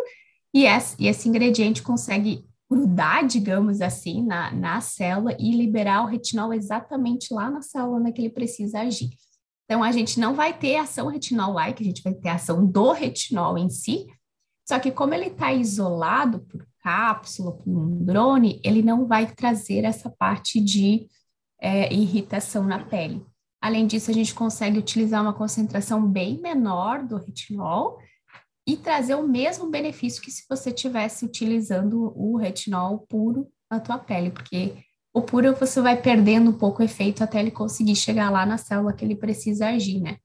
e 0.52 0.64
esse, 0.64 0.96
e 0.98 1.06
esse, 1.06 1.28
ingrediente 1.28 1.80
consegue 1.80 2.44
grudar, 2.70 3.26
digamos 3.26 3.80
assim, 3.80 4.22
na, 4.22 4.50
na 4.52 4.80
célula 4.80 5.34
e 5.38 5.50
liberar 5.52 6.02
o 6.02 6.06
retinol 6.06 6.52
exatamente 6.52 7.32
lá 7.32 7.50
na 7.50 7.62
célula 7.62 8.12
que 8.12 8.20
ele 8.20 8.30
precisa 8.30 8.80
agir. 8.80 9.10
Então, 9.64 9.82
a 9.82 9.92
gente 9.92 10.18
não 10.18 10.34
vai 10.34 10.56
ter 10.56 10.76
ação 10.76 11.08
retinol-like, 11.08 11.82
a 11.82 11.86
gente 11.86 12.02
vai 12.02 12.14
ter 12.14 12.28
ação 12.30 12.66
do 12.66 12.92
retinol 12.92 13.58
em 13.58 13.68
si, 13.68 14.06
só 14.66 14.78
que 14.78 14.90
como 14.90 15.14
ele 15.14 15.26
está 15.28 15.52
isolado 15.52 16.40
por 16.40 16.66
cápsula, 16.82 17.52
por 17.52 17.70
um 17.70 18.04
drone, 18.04 18.60
ele 18.64 18.82
não 18.82 19.06
vai 19.06 19.26
trazer 19.26 19.84
essa 19.84 20.10
parte 20.10 20.60
de 20.60 21.06
é, 21.60 21.92
irritação 21.92 22.64
na 22.64 22.84
pele. 22.84 23.24
Além 23.60 23.86
disso, 23.86 24.10
a 24.10 24.14
gente 24.14 24.34
consegue 24.34 24.78
utilizar 24.78 25.20
uma 25.20 25.32
concentração 25.32 26.06
bem 26.06 26.40
menor 26.40 27.02
do 27.02 27.16
retinol 27.16 27.98
e 28.68 28.76
trazer 28.76 29.14
o 29.14 29.26
mesmo 29.26 29.70
benefício 29.70 30.20
que 30.20 30.30
se 30.30 30.44
você 30.46 30.70
tivesse 30.70 31.24
utilizando 31.24 32.12
o 32.14 32.36
retinol 32.36 32.98
puro 33.08 33.48
na 33.70 33.80
tua 33.80 33.98
pele, 33.98 34.30
porque 34.30 34.76
o 35.10 35.22
puro 35.22 35.56
você 35.56 35.80
vai 35.80 35.96
perdendo 35.96 36.50
um 36.50 36.52
pouco 36.52 36.82
o 36.82 36.84
efeito 36.84 37.24
até 37.24 37.40
ele 37.40 37.50
conseguir 37.50 37.96
chegar 37.96 38.28
lá 38.28 38.44
na 38.44 38.58
célula 38.58 38.92
que 38.92 39.02
ele 39.02 39.16
precisa 39.16 39.68
agir, 39.68 40.02
né? 40.02 40.18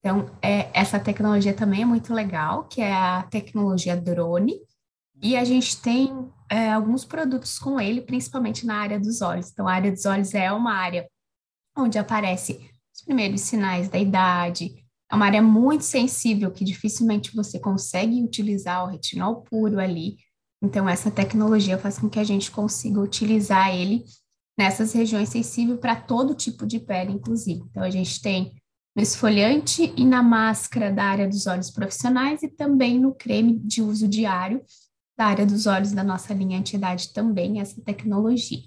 Então, 0.00 0.28
é, 0.42 0.68
essa 0.74 0.98
tecnologia 0.98 1.54
também 1.54 1.82
é 1.82 1.84
muito 1.84 2.12
legal, 2.12 2.64
que 2.64 2.80
é 2.80 2.92
a 2.92 3.22
tecnologia 3.22 3.96
drone, 3.96 4.56
e 5.22 5.36
a 5.36 5.44
gente 5.44 5.80
tem 5.80 6.28
é, 6.50 6.72
alguns 6.72 7.04
produtos 7.04 7.56
com 7.56 7.80
ele, 7.80 8.00
principalmente 8.00 8.66
na 8.66 8.78
área 8.78 8.98
dos 8.98 9.22
olhos. 9.22 9.48
Então, 9.52 9.68
a 9.68 9.72
área 9.72 9.92
dos 9.92 10.04
olhos 10.04 10.34
é 10.34 10.50
uma 10.50 10.74
área 10.74 11.08
onde 11.78 11.98
aparecem 11.98 12.68
os 12.92 13.02
primeiros 13.02 13.42
sinais 13.42 13.88
da 13.88 13.98
idade, 13.98 14.74
é 15.10 15.14
uma 15.14 15.26
área 15.26 15.42
muito 15.42 15.82
sensível 15.82 16.50
que 16.50 16.64
dificilmente 16.64 17.34
você 17.34 17.58
consegue 17.58 18.22
utilizar 18.22 18.84
o 18.84 18.88
retinol 18.88 19.42
puro 19.42 19.78
ali. 19.78 20.16
Então, 20.62 20.88
essa 20.88 21.10
tecnologia 21.10 21.78
faz 21.78 21.98
com 21.98 22.08
que 22.08 22.18
a 22.18 22.24
gente 22.24 22.50
consiga 22.50 23.00
utilizar 23.00 23.74
ele 23.74 24.04
nessas 24.58 24.92
regiões 24.92 25.28
sensíveis 25.28 25.78
para 25.78 25.94
todo 25.94 26.34
tipo 26.34 26.66
de 26.66 26.80
pele, 26.80 27.12
inclusive. 27.12 27.62
Então, 27.70 27.82
a 27.82 27.90
gente 27.90 28.20
tem 28.20 28.54
no 28.96 29.02
esfoliante 29.02 29.92
e 29.96 30.04
na 30.04 30.22
máscara 30.22 30.90
da 30.90 31.04
área 31.04 31.28
dos 31.28 31.46
olhos 31.46 31.70
profissionais 31.70 32.42
e 32.42 32.48
também 32.48 32.98
no 32.98 33.14
creme 33.14 33.58
de 33.58 33.82
uso 33.82 34.08
diário, 34.08 34.64
da 35.16 35.26
área 35.26 35.46
dos 35.46 35.66
olhos 35.66 35.92
da 35.92 36.02
nossa 36.02 36.32
linha 36.32 36.58
entidade 36.58 37.12
também 37.12 37.60
essa 37.60 37.80
tecnologia. 37.82 38.62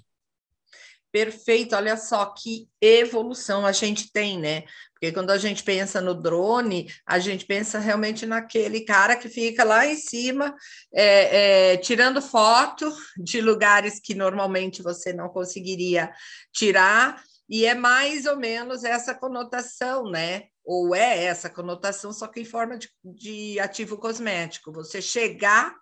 Perfeito, 1.12 1.74
olha 1.74 1.96
só 1.96 2.24
que 2.26 2.68
evolução 2.80 3.66
a 3.66 3.72
gente 3.72 4.12
tem, 4.12 4.38
né? 4.38 4.62
Porque 4.92 5.10
quando 5.12 5.30
a 5.30 5.38
gente 5.38 5.64
pensa 5.64 6.00
no 6.00 6.14
drone, 6.14 6.92
a 7.04 7.18
gente 7.18 7.44
pensa 7.46 7.80
realmente 7.80 8.26
naquele 8.26 8.82
cara 8.82 9.16
que 9.16 9.28
fica 9.28 9.64
lá 9.64 9.86
em 9.86 9.96
cima, 9.96 10.54
é, 10.94 11.72
é, 11.72 11.76
tirando 11.78 12.22
foto 12.22 12.94
de 13.16 13.40
lugares 13.40 13.98
que 13.98 14.14
normalmente 14.14 14.82
você 14.82 15.12
não 15.12 15.28
conseguiria 15.28 16.12
tirar, 16.52 17.20
e 17.48 17.64
é 17.66 17.74
mais 17.74 18.26
ou 18.26 18.36
menos 18.36 18.84
essa 18.84 19.12
conotação, 19.12 20.08
né? 20.08 20.44
Ou 20.64 20.94
é 20.94 21.24
essa 21.24 21.50
conotação, 21.50 22.12
só 22.12 22.28
que 22.28 22.40
em 22.40 22.44
forma 22.44 22.78
de, 22.78 22.88
de 23.02 23.58
ativo 23.58 23.98
cosmético. 23.98 24.70
Você 24.70 25.02
chegar 25.02 25.74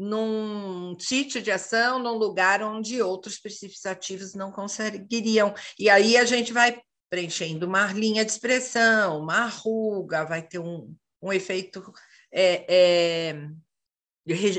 num 0.00 0.98
sítio 0.98 1.42
de 1.42 1.50
ação, 1.50 1.98
num 1.98 2.14
lugar 2.14 2.62
onde 2.62 3.02
outros 3.02 3.38
princípios 3.38 3.84
ativos 3.84 4.34
não 4.34 4.50
conseguiriam. 4.50 5.54
E 5.78 5.90
aí 5.90 6.16
a 6.16 6.24
gente 6.24 6.54
vai 6.54 6.80
preenchendo 7.10 7.66
uma 7.66 7.92
linha 7.92 8.24
de 8.24 8.30
expressão, 8.30 9.20
uma 9.20 9.44
ruga, 9.44 10.24
vai 10.24 10.40
ter 10.40 10.58
um, 10.58 10.94
um 11.20 11.30
efeito 11.30 11.92
é, 12.32 12.64
é, 12.66 13.48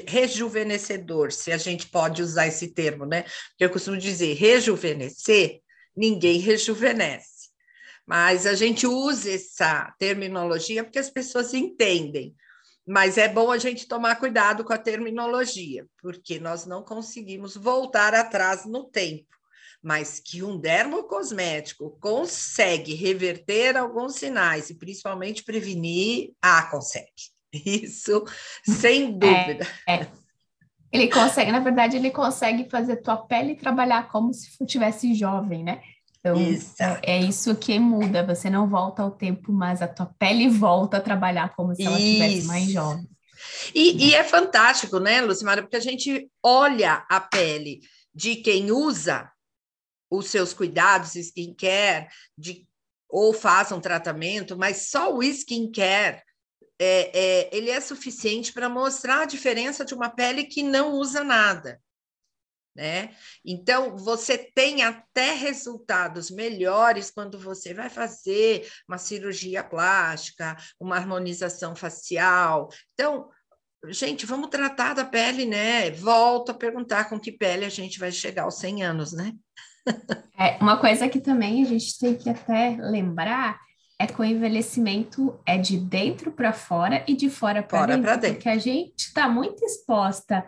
rejuvenescedor, 0.08 1.32
se 1.32 1.52
a 1.52 1.58
gente 1.58 1.90
pode 1.90 2.22
usar 2.22 2.46
esse 2.46 2.68
termo, 2.68 3.08
né? 3.08 3.24
Porque 3.24 3.66
eu 3.66 3.72
costumo 3.72 3.98
dizer, 3.98 4.36
rejuvenescer, 4.36 5.60
ninguém 5.98 6.38
rejuvenesce. 6.40 7.50
Mas 8.06 8.46
a 8.46 8.54
gente 8.54 8.86
usa 8.86 9.32
essa 9.32 9.92
terminologia 9.98 10.84
porque 10.84 11.00
as 11.00 11.10
pessoas 11.10 11.52
entendem 11.52 12.36
mas 12.86 13.18
é 13.18 13.28
bom 13.28 13.52
a 13.52 13.58
gente 13.58 13.88
tomar 13.88 14.16
cuidado 14.16 14.64
com 14.64 14.74
a 14.74 14.78
terminologia, 14.78 15.86
porque 16.02 16.40
nós 16.40 16.66
não 16.66 16.84
conseguimos 16.84 17.56
voltar 17.56 18.14
atrás 18.14 18.66
no 18.66 18.86
tempo. 18.86 19.30
Mas 19.84 20.20
que 20.20 20.44
um 20.44 20.58
dermocosmético 20.58 21.98
consegue 22.00 22.94
reverter 22.94 23.76
alguns 23.76 24.16
sinais 24.16 24.70
e 24.70 24.76
principalmente 24.76 25.44
prevenir, 25.44 26.34
ah, 26.42 26.64
consegue. 26.64 27.12
Isso, 27.54 28.24
sem 28.64 29.06
é, 29.06 29.12
dúvida. 29.12 29.68
É, 29.88 29.96
é. 29.96 30.12
Ele 30.92 31.08
consegue, 31.08 31.52
na 31.52 31.60
verdade, 31.60 31.96
ele 31.96 32.12
consegue 32.12 32.70
fazer 32.70 32.98
tua 32.98 33.18
pele 33.18 33.56
trabalhar 33.56 34.10
como 34.10 34.34
se 34.34 34.66
tivesse 34.66 35.14
jovem, 35.16 35.64
né? 35.64 35.82
Então, 36.22 36.38
é, 36.80 37.18
é, 37.18 37.20
isso 37.20 37.56
que 37.56 37.80
muda. 37.80 38.26
Você 38.26 38.50
não 38.50 38.70
volta 38.70 39.02
ao 39.02 39.12
tempo, 39.12 39.52
mas 39.52 39.82
a 39.82 39.88
tua 39.88 40.06
pele 40.06 40.48
volta 40.48 40.98
a 40.98 41.02
trabalhar 41.02 41.56
como 41.56 41.76
se 41.76 41.84
ela 41.84 42.00
estivesse 42.00 42.44
mais 42.48 42.70
jovem. 42.70 43.10
E, 43.74 44.10
e 44.10 44.16
é 44.16 44.24
fantástico, 44.24 45.00
né, 45.00 45.20
Lucimara? 45.22 45.64
Porque 45.64 45.76
a 45.76 45.82
gente 45.82 46.30
olha 46.44 47.06
a 47.10 47.20
pele 47.20 47.82
de 48.14 48.36
quem 48.36 48.72
usa 48.72 49.32
os 50.12 50.28
seus 50.30 50.54
cuidados, 50.54 51.16
skincare, 51.16 52.08
de, 52.38 52.68
ou 53.10 53.34
faz 53.34 53.72
um 53.72 53.80
tratamento, 53.80 54.56
mas 54.58 54.90
só 54.90 55.16
o 55.16 55.24
skincare 55.24 56.22
é, 56.78 57.20
é, 57.20 57.50
ele 57.56 57.70
é 57.70 57.80
suficiente 57.80 58.52
para 58.52 58.68
mostrar 58.68 59.22
a 59.22 59.26
diferença 59.26 59.86
de 59.86 59.94
uma 59.94 60.10
pele 60.10 60.44
que 60.44 60.62
não 60.62 60.94
usa 60.94 61.24
nada. 61.24 61.80
Né? 62.76 63.14
Então, 63.46 63.98
você 63.98 64.38
tem 64.38 64.82
até 64.82 65.34
resultados 65.34 66.32
melhores 66.32 67.12
quando 67.12 67.38
você 67.38 67.74
vai 67.74 67.90
fazer 67.90 68.66
uma 68.88 68.98
cirurgia 68.98 69.62
plástica, 69.62 70.56
uma 70.80 70.96
harmonização 70.96 71.76
facial. 71.76 72.70
Então, 72.94 73.30
gente, 73.88 74.26
vamos 74.26 74.50
tratar 74.50 74.94
da 74.94 75.04
pele, 75.04 75.46
né? 75.46 75.92
Volto 75.92 76.52
a 76.52 76.54
perguntar 76.54 77.10
com 77.10 77.20
que 77.20 77.32
pele 77.32 77.66
a 77.66 77.70
gente 77.70 78.00
vai 78.00 78.12
chegar 78.12 78.44
aos 78.44 78.58
100 78.60 78.84
anos, 78.84 79.12
né? 79.12 79.34
É, 80.40 80.58
uma 80.62 80.80
coisa 80.80 81.10
que 81.10 81.20
também 81.20 81.62
a 81.64 81.66
gente 81.66 82.00
tem 82.00 82.16
que 82.16 82.30
até 82.30 82.78
lembrar 82.80 83.60
é 84.00 84.08
que 84.08 84.20
o 84.20 84.26
envelhecimento 84.26 85.40
é 85.46 85.58
de 85.58 85.78
dentro 85.78 86.32
para 86.32 86.52
fora 86.52 87.04
e 87.08 87.16
de 87.16 87.30
fora 87.30 87.62
para 87.62 87.96
dentro, 87.96 88.12
dentro, 88.12 88.34
porque 88.34 88.50
a 88.50 88.58
gente 88.58 88.98
está 88.98 89.30
muito 89.30 89.64
exposta 89.64 90.48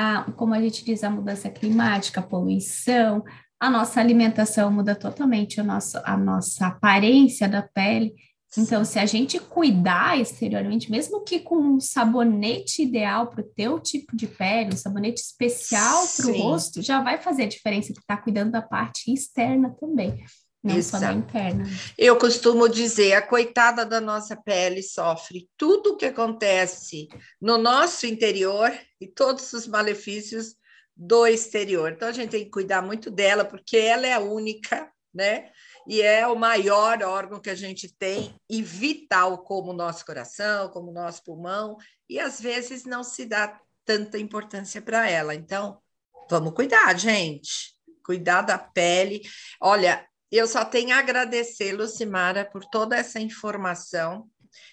a, 0.00 0.24
como 0.32 0.54
a 0.54 0.62
gente 0.62 0.82
diz, 0.82 1.04
a 1.04 1.10
mudança 1.10 1.50
climática, 1.50 2.20
a 2.20 2.22
poluição, 2.22 3.22
a 3.60 3.68
nossa 3.68 4.00
alimentação 4.00 4.72
muda 4.72 4.94
totalmente 4.94 5.60
a 5.60 5.64
nossa, 5.64 6.02
a 6.06 6.16
nossa 6.16 6.68
aparência 6.68 7.46
da 7.46 7.60
pele. 7.60 8.14
Então, 8.56 8.82
se 8.82 8.98
a 8.98 9.04
gente 9.04 9.38
cuidar 9.38 10.18
exteriormente, 10.18 10.90
mesmo 10.90 11.22
que 11.22 11.38
com 11.38 11.56
um 11.56 11.78
sabonete 11.78 12.82
ideal 12.82 13.26
para 13.26 13.42
o 13.42 13.48
teu 13.54 13.78
tipo 13.78 14.16
de 14.16 14.26
pele, 14.26 14.72
um 14.72 14.76
sabonete 14.76 15.20
especial 15.20 16.04
para 16.16 16.26
o 16.28 16.36
rosto, 16.38 16.80
já 16.80 17.02
vai 17.02 17.18
fazer 17.18 17.42
a 17.42 17.48
diferença 17.48 17.92
que 17.92 18.00
está 18.00 18.16
cuidando 18.16 18.52
da 18.52 18.62
parte 18.62 19.12
externa 19.12 19.76
também. 19.78 20.24
Não 20.62 20.76
Exato. 20.76 21.04
só 21.04 21.10
da 21.10 21.18
interna. 21.18 21.64
Eu 21.96 22.18
costumo 22.18 22.68
dizer, 22.68 23.14
a 23.14 23.26
coitada 23.26 23.84
da 23.86 24.00
nossa 24.00 24.36
pele 24.36 24.82
sofre 24.82 25.48
tudo 25.56 25.92
o 25.92 25.96
que 25.96 26.06
acontece 26.06 27.08
no 27.40 27.56
nosso 27.56 28.06
interior 28.06 28.70
e 29.00 29.06
todos 29.06 29.52
os 29.54 29.66
malefícios 29.66 30.54
do 30.94 31.26
exterior. 31.26 31.92
Então 31.92 32.08
a 32.08 32.12
gente 32.12 32.30
tem 32.30 32.44
que 32.44 32.50
cuidar 32.50 32.82
muito 32.82 33.10
dela, 33.10 33.42
porque 33.42 33.78
ela 33.78 34.06
é 34.06 34.12
a 34.12 34.20
única, 34.20 34.92
né? 35.14 35.50
E 35.88 36.02
é 36.02 36.26
o 36.26 36.36
maior 36.36 37.02
órgão 37.02 37.40
que 37.40 37.48
a 37.48 37.54
gente 37.54 37.88
tem 37.96 38.34
e 38.48 38.62
vital 38.62 39.38
como 39.38 39.70
o 39.70 39.76
nosso 39.76 40.04
coração, 40.04 40.68
como 40.68 40.90
o 40.90 40.94
nosso 40.94 41.24
pulmão, 41.24 41.78
e 42.06 42.20
às 42.20 42.38
vezes 42.38 42.84
não 42.84 43.02
se 43.02 43.24
dá 43.24 43.58
tanta 43.82 44.18
importância 44.18 44.82
para 44.82 45.08
ela. 45.08 45.34
Então, 45.34 45.80
vamos 46.28 46.52
cuidar, 46.52 46.96
gente. 46.98 47.74
Cuidar 48.04 48.42
da 48.42 48.58
pele. 48.58 49.22
Olha, 49.58 50.06
eu 50.36 50.46
só 50.46 50.64
tenho 50.64 50.94
a 50.94 50.98
agradecer, 50.98 51.72
Lucimara, 51.72 52.44
por 52.44 52.64
toda 52.64 52.96
essa 52.96 53.20
informação. 53.20 54.26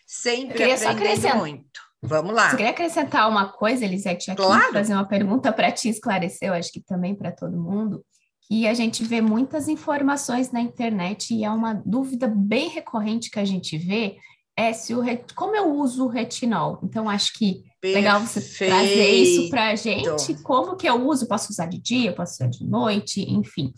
Sempre 0.05 0.71
aprendendo 0.71 1.37
muito. 1.37 1.87
Vamos 2.01 2.33
lá. 2.33 2.49
Você 2.49 2.57
queria 2.57 2.71
acrescentar 2.71 3.27
uma 3.29 3.47
coisa, 3.51 3.83
Elisete, 3.83 4.31
aqui, 4.31 4.41
claro. 4.41 4.71
fazer 4.71 4.93
uma 4.93 5.07
pergunta 5.07 5.51
para 5.51 5.71
te 5.71 5.89
esclarecer, 5.89 6.49
eu 6.49 6.53
acho 6.53 6.71
que 6.71 6.79
também 6.79 7.15
para 7.15 7.31
todo 7.31 7.59
mundo, 7.59 8.05
que 8.47 8.67
a 8.67 8.73
gente 8.73 9.03
vê 9.03 9.19
muitas 9.19 9.67
informações 9.67 10.51
na 10.51 10.61
internet 10.61 11.33
e 11.33 11.43
é 11.43 11.49
uma 11.49 11.73
dúvida 11.73 12.27
bem 12.27 12.69
recorrente 12.69 13.29
que 13.31 13.39
a 13.39 13.45
gente 13.45 13.77
vê, 13.77 14.17
é 14.55 14.73
se 14.73 14.93
o 14.95 15.03
como 15.35 15.55
eu 15.55 15.75
uso 15.75 16.05
o 16.05 16.07
retinol. 16.07 16.79
Então, 16.83 17.09
acho 17.09 17.33
que 17.33 17.63
Perfeito. 17.81 17.95
legal 17.95 18.21
você 18.21 18.41
trazer 18.65 19.09
isso 19.09 19.49
para 19.49 19.69
a 19.69 19.75
gente, 19.75 20.35
como 20.43 20.75
que 20.75 20.87
eu 20.87 21.07
uso, 21.07 21.27
posso 21.27 21.51
usar 21.51 21.65
de 21.65 21.79
dia, 21.79 22.13
posso 22.13 22.33
usar 22.33 22.47
de 22.47 22.63
noite, 22.63 23.21
enfim. 23.21 23.73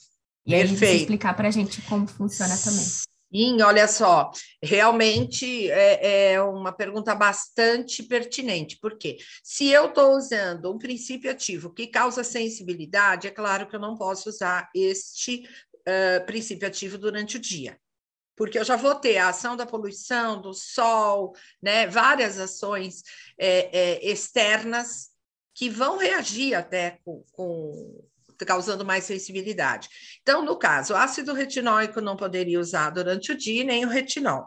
E 0.49 0.55
aí 0.55 0.65
você 0.65 0.93
explicar 0.93 1.35
para 1.35 1.47
a 1.47 1.51
gente 1.51 1.79
como 1.83 2.07
funciona 2.07 2.57
também. 2.57 2.83
Sim, 3.31 3.61
olha 3.61 3.87
só, 3.87 4.31
realmente 4.63 5.69
é, 5.69 6.31
é, 6.31 6.41
uma 6.41 6.71
pergunta 6.71 7.13
bastante 7.13 8.01
pertinente, 8.01 8.79
porque 8.81 9.19
se 9.43 9.67
eu 9.67 9.89
estou 9.89 10.17
usando 10.17 10.73
um 10.73 10.79
princípio 10.79 11.29
ativo 11.29 11.71
que 11.71 11.85
causa 11.85 12.23
sensibilidade, 12.23 13.27
é 13.27 13.31
claro 13.31 13.67
que 13.67 13.75
eu 13.75 13.79
não 13.79 13.95
posso 13.95 14.29
usar 14.29 14.67
este 14.73 15.47
uh, 15.81 16.25
princípio 16.25 16.67
ativo 16.67 16.97
durante 16.97 17.37
o 17.37 17.39
dia, 17.39 17.77
porque 18.35 18.57
eu 18.57 18.63
já 18.63 18.75
vou 18.75 18.95
ter 18.95 19.17
a 19.17 19.29
ação 19.29 19.55
da 19.55 19.67
poluição, 19.67 20.41
do 20.41 20.51
sol, 20.55 21.35
né, 21.61 21.85
várias 21.85 22.39
ações 22.39 23.03
é, 23.37 23.69
é, 23.77 24.11
externas 24.11 25.09
que 25.53 25.69
vão 25.69 25.99
reagir 25.99 26.55
até 26.55 26.97
com, 27.05 27.23
com 27.31 28.08
causando 28.45 28.85
mais 28.85 29.03
sensibilidade. 29.03 29.89
Então, 30.21 30.43
no 30.43 30.57
caso, 30.57 30.95
ácido 30.95 31.33
retinóico 31.33 32.01
não 32.01 32.15
poderia 32.15 32.59
usar 32.59 32.89
durante 32.89 33.31
o 33.31 33.37
dia, 33.37 33.63
nem 33.63 33.85
o 33.85 33.89
retinol. 33.89 34.45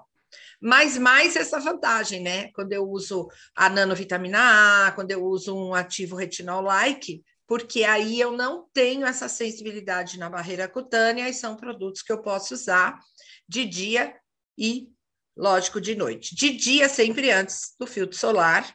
Mas 0.61 0.97
mais 0.97 1.35
essa 1.35 1.59
vantagem, 1.59 2.23
né? 2.23 2.53
Quando 2.53 2.73
eu 2.73 2.89
uso 2.89 3.29
a 3.55 3.69
nanovitamina 3.69 4.87
A, 4.87 4.93
quando 4.93 5.11
eu 5.11 5.25
uso 5.25 5.57
um 5.57 5.75
ativo 5.75 6.15
retinol-like, 6.15 7.23
porque 7.47 7.85
aí 7.85 8.21
eu 8.21 8.31
não 8.31 8.67
tenho 8.73 9.05
essa 9.05 9.29
sensibilidade 9.29 10.19
na 10.19 10.31
barreira 10.31 10.69
cutânea 10.69 11.29
e 11.29 11.35
são 11.35 11.57
produtos 11.57 12.01
que 12.01 12.13
eu 12.13 12.23
posso 12.23 12.55
usar 12.55 12.99
de 13.49 13.67
dia 13.67 14.15
e, 14.57 14.89
lógico, 15.37 15.81
de 15.81 15.97
noite. 15.97 16.35
De 16.35 16.51
dia, 16.51 16.89
sempre 16.89 17.31
antes 17.31 17.75
do 17.79 17.87
filtro 17.87 18.17
solar, 18.17 18.73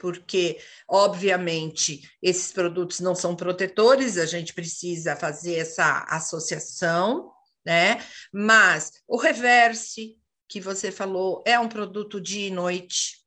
porque, 0.00 0.58
obviamente, 0.88 2.10
esses 2.22 2.50
produtos 2.50 3.00
não 3.00 3.14
são 3.14 3.36
protetores, 3.36 4.16
a 4.16 4.24
gente 4.24 4.54
precisa 4.54 5.14
fazer 5.14 5.56
essa 5.56 6.06
associação, 6.08 7.30
né? 7.64 8.02
Mas 8.32 8.92
o 9.06 9.18
reverse, 9.18 10.16
que 10.48 10.60
você 10.60 10.90
falou, 10.90 11.44
é 11.46 11.60
um 11.60 11.68
produto 11.68 12.20
dia 12.20 12.48
e 12.48 12.50
noite. 12.50 13.19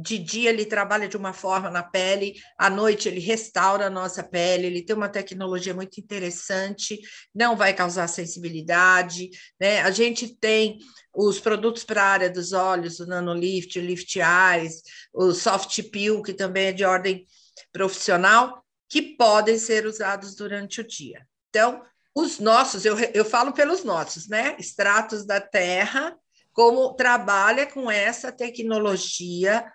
De 0.00 0.16
dia 0.16 0.50
ele 0.50 0.64
trabalha 0.64 1.08
de 1.08 1.16
uma 1.16 1.32
forma 1.32 1.68
na 1.68 1.82
pele, 1.82 2.40
à 2.56 2.70
noite 2.70 3.08
ele 3.08 3.18
restaura 3.18 3.88
a 3.88 3.90
nossa 3.90 4.22
pele, 4.22 4.68
ele 4.68 4.82
tem 4.82 4.94
uma 4.94 5.08
tecnologia 5.08 5.74
muito 5.74 5.98
interessante, 5.98 7.00
não 7.34 7.56
vai 7.56 7.74
causar 7.74 8.06
sensibilidade, 8.06 9.28
né? 9.60 9.80
A 9.80 9.90
gente 9.90 10.36
tem 10.36 10.78
os 11.12 11.40
produtos 11.40 11.82
para 11.82 12.00
a 12.00 12.06
área 12.06 12.30
dos 12.30 12.52
olhos, 12.52 13.00
o 13.00 13.06
Nanolift, 13.06 13.76
o 13.76 13.82
Lift 13.82 14.20
Eyes, 14.20 14.82
o 15.12 15.32
Soft 15.32 15.82
Peel, 15.90 16.22
que 16.22 16.32
também 16.32 16.66
é 16.66 16.72
de 16.72 16.84
ordem 16.84 17.26
profissional, 17.72 18.64
que 18.88 19.02
podem 19.02 19.58
ser 19.58 19.84
usados 19.84 20.36
durante 20.36 20.80
o 20.80 20.86
dia. 20.86 21.26
Então, 21.48 21.82
os 22.14 22.38
nossos, 22.38 22.84
eu, 22.84 22.96
eu 23.12 23.24
falo 23.24 23.52
pelos 23.52 23.82
nossos, 23.82 24.28
né? 24.28 24.54
Extratos 24.60 25.26
da 25.26 25.40
terra, 25.40 26.16
como 26.52 26.94
trabalha 26.94 27.66
com 27.66 27.90
essa 27.90 28.30
tecnologia 28.30 29.68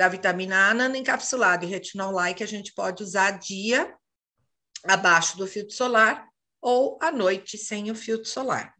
da 0.00 0.08
vitamina 0.08 0.70
A 0.70 0.72
nanoencapsulada 0.72 1.66
e 1.66 1.68
retinol 1.68 2.10
like 2.10 2.38
que 2.38 2.42
a 2.42 2.46
gente 2.46 2.72
pode 2.72 3.02
usar 3.02 3.32
dia 3.32 3.94
abaixo 4.82 5.36
do 5.36 5.46
filtro 5.46 5.74
solar 5.74 6.26
ou 6.58 6.98
à 7.02 7.12
noite 7.12 7.58
sem 7.58 7.90
o 7.90 7.94
filtro 7.94 8.26
solar. 8.26 8.72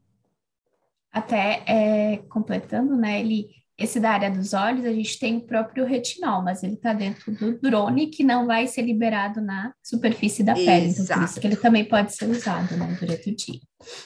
Até 1.12 1.62
é, 1.66 2.16
completando, 2.30 2.96
né, 2.96 3.20
ele, 3.20 3.50
esse 3.76 4.00
da 4.00 4.12
área 4.12 4.30
dos 4.30 4.54
olhos, 4.54 4.86
a 4.86 4.92
gente 4.94 5.18
tem 5.18 5.36
o 5.36 5.46
próprio 5.46 5.84
retinol, 5.84 6.42
mas 6.42 6.62
ele 6.62 6.72
está 6.72 6.94
dentro 6.94 7.34
do 7.34 7.60
drone 7.60 8.06
que 8.06 8.24
não 8.24 8.46
vai 8.46 8.66
ser 8.66 8.80
liberado 8.80 9.42
na 9.42 9.74
superfície 9.82 10.42
da 10.42 10.54
pele. 10.54 10.86
Exato. 10.86 11.02
Então, 11.02 11.18
por 11.18 11.24
isso 11.24 11.38
que 11.38 11.46
ele 11.48 11.56
também 11.56 11.84
pode 11.84 12.14
ser 12.14 12.30
usado 12.30 12.74
né, 12.78 12.96
durante 12.98 13.28
o 13.28 13.36
dia. 13.36 13.60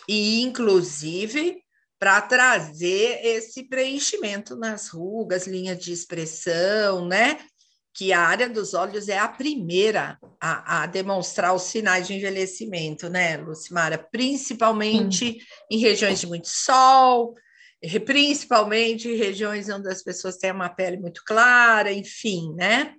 E, 0.08 0.42
inclusive, 0.42 1.63
para 1.98 2.20
trazer 2.20 3.20
esse 3.24 3.64
preenchimento 3.64 4.56
nas 4.56 4.88
rugas, 4.88 5.46
linha 5.46 5.74
de 5.74 5.92
expressão, 5.92 7.06
né? 7.06 7.38
que 7.94 8.12
a 8.12 8.20
área 8.20 8.48
dos 8.48 8.74
olhos 8.74 9.08
é 9.08 9.16
a 9.16 9.28
primeira 9.28 10.18
a, 10.40 10.82
a 10.82 10.86
demonstrar 10.86 11.54
os 11.54 11.62
sinais 11.62 12.08
de 12.08 12.14
envelhecimento, 12.14 13.08
né, 13.08 13.36
Lucimara? 13.36 13.96
Principalmente 13.96 15.38
em 15.70 15.78
regiões 15.78 16.18
de 16.18 16.26
muito 16.26 16.48
sol, 16.48 17.34
principalmente 18.04 19.08
em 19.08 19.16
regiões 19.16 19.68
onde 19.68 19.88
as 19.88 20.02
pessoas 20.02 20.36
têm 20.36 20.50
uma 20.50 20.68
pele 20.68 20.96
muito 20.96 21.22
clara, 21.24 21.92
enfim, 21.92 22.52
né? 22.56 22.94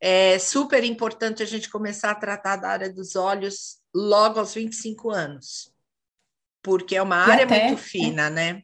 É 0.00 0.38
super 0.38 0.84
importante 0.84 1.42
a 1.42 1.46
gente 1.46 1.68
começar 1.68 2.10
a 2.10 2.14
tratar 2.14 2.56
da 2.56 2.68
área 2.68 2.90
dos 2.90 3.16
olhos 3.16 3.78
logo 3.94 4.38
aos 4.38 4.54
25 4.54 5.10
anos, 5.10 5.70
porque 6.62 6.96
é 6.96 7.02
uma 7.02 7.16
área 7.16 7.44
até, 7.44 7.68
muito 7.68 7.80
fina, 7.80 8.26
é. 8.26 8.30
né? 8.30 8.62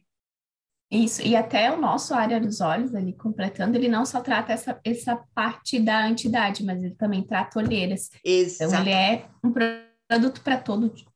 Isso, 0.89 1.21
e 1.21 1.35
até 1.35 1.69
o 1.71 1.79
nosso 1.79 2.13
área 2.13 2.39
dos 2.39 2.61
olhos 2.61 2.95
ali, 2.95 3.11
completando, 3.11 3.77
ele 3.77 3.89
não 3.89 4.05
só 4.05 4.21
trata 4.21 4.53
essa, 4.53 4.79
essa 4.85 5.17
parte 5.35 5.79
da 5.79 6.05
antidade, 6.05 6.63
mas 6.63 6.81
ele 6.81 6.95
também 6.95 7.23
trata 7.23 7.59
olheiras. 7.59 8.09
Exato. 8.23 8.71
Então, 8.71 8.81
ele 8.81 8.91
é 8.91 9.25
um 9.43 9.51
produto 9.51 10.41
para 10.41 10.63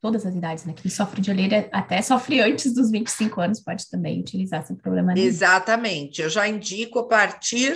todas 0.01 0.25
as 0.25 0.35
idades, 0.35 0.65
né? 0.65 0.73
Quem 0.73 0.91
sofre 0.91 1.21
de 1.21 1.31
olheira, 1.31 1.69
até 1.71 2.01
sofre 2.01 2.41
antes 2.41 2.73
dos 2.73 2.91
25 2.91 3.39
anos, 3.39 3.61
pode 3.61 3.89
também 3.89 4.19
utilizar 4.19 4.65
sem 4.65 4.75
problema 4.75 5.13
nenhum. 5.13 5.25
Exatamente. 5.25 6.21
Eu 6.21 6.29
já 6.29 6.45
indico 6.49 6.99
a 6.99 7.07
partir 7.07 7.73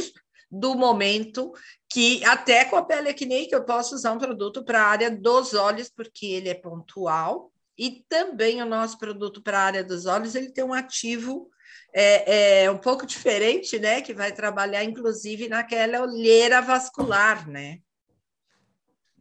do 0.52 0.76
momento 0.76 1.54
que 1.90 2.24
até 2.26 2.66
com 2.66 2.76
a 2.76 2.84
pele 2.84 3.10
acne 3.10 3.48
que 3.48 3.56
eu 3.56 3.64
posso 3.64 3.96
usar 3.96 4.12
um 4.12 4.18
produto 4.18 4.66
para 4.66 4.82
a 4.82 4.88
área 4.88 5.10
dos 5.10 5.54
olhos, 5.54 5.90
porque 5.90 6.26
ele 6.26 6.50
é 6.50 6.54
pontual, 6.54 7.52
e 7.78 8.04
também 8.08 8.62
o 8.62 8.66
nosso 8.66 8.98
produto 8.98 9.42
para 9.42 9.60
a 9.60 9.64
área 9.64 9.84
dos 9.84 10.06
olhos, 10.06 10.36
ele 10.36 10.52
tem 10.52 10.64
um 10.64 10.74
ativo 10.74 11.50
é, 11.94 12.64
é, 12.64 12.72
um 12.72 12.78
pouco 12.78 13.06
diferente, 13.06 13.80
né? 13.80 14.02
Que 14.02 14.14
vai 14.14 14.32
trabalhar, 14.32 14.84
inclusive, 14.84 15.48
naquela 15.48 16.02
olheira 16.02 16.62
vascular, 16.62 17.48
né? 17.48 17.80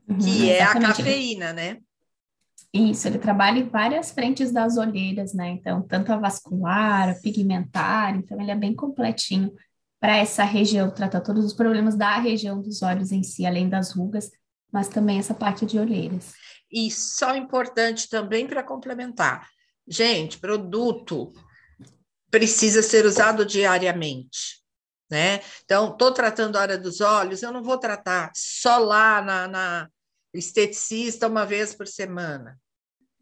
Uhum, 0.08 0.18
que 0.18 0.50
é 0.50 0.62
a 0.62 0.78
cafeína, 0.78 1.52
né? 1.52 1.78
Isso, 2.72 3.06
ele 3.06 3.18
trabalha 3.18 3.60
em 3.60 3.68
várias 3.68 4.10
frentes 4.10 4.50
das 4.50 4.76
olheiras, 4.76 5.32
né? 5.32 5.50
Então, 5.50 5.82
tanto 5.82 6.12
a 6.12 6.16
vascular, 6.16 7.10
a 7.10 7.14
pigmentar, 7.14 8.16
então 8.16 8.40
ele 8.40 8.50
é 8.50 8.56
bem 8.56 8.74
completinho 8.74 9.52
para 10.00 10.16
essa 10.16 10.42
região, 10.42 10.90
trata 10.90 11.20
todos 11.20 11.44
os 11.44 11.52
problemas 11.54 11.96
da 11.96 12.18
região 12.18 12.60
dos 12.60 12.82
olhos 12.82 13.12
em 13.12 13.22
si, 13.22 13.46
além 13.46 13.68
das 13.68 13.92
rugas, 13.92 14.30
mas 14.74 14.88
também 14.88 15.20
essa 15.20 15.32
parte 15.32 15.64
de 15.64 15.78
olheiras. 15.78 16.32
E 16.68 16.90
só 16.90 17.36
importante 17.36 18.08
também 18.08 18.44
para 18.44 18.60
complementar, 18.60 19.48
gente, 19.86 20.36
produto 20.38 21.32
precisa 22.28 22.82
ser 22.82 23.06
usado 23.06 23.46
diariamente. 23.46 24.64
Né? 25.08 25.40
Então, 25.64 25.92
estou 25.92 26.10
tratando 26.10 26.56
a 26.56 26.62
área 26.62 26.76
dos 26.76 27.00
olhos, 27.00 27.40
eu 27.40 27.52
não 27.52 27.62
vou 27.62 27.78
tratar 27.78 28.32
só 28.34 28.78
lá 28.78 29.22
na, 29.22 29.46
na 29.46 29.88
esteticista 30.34 31.28
uma 31.28 31.46
vez 31.46 31.72
por 31.72 31.86
semana. 31.86 32.58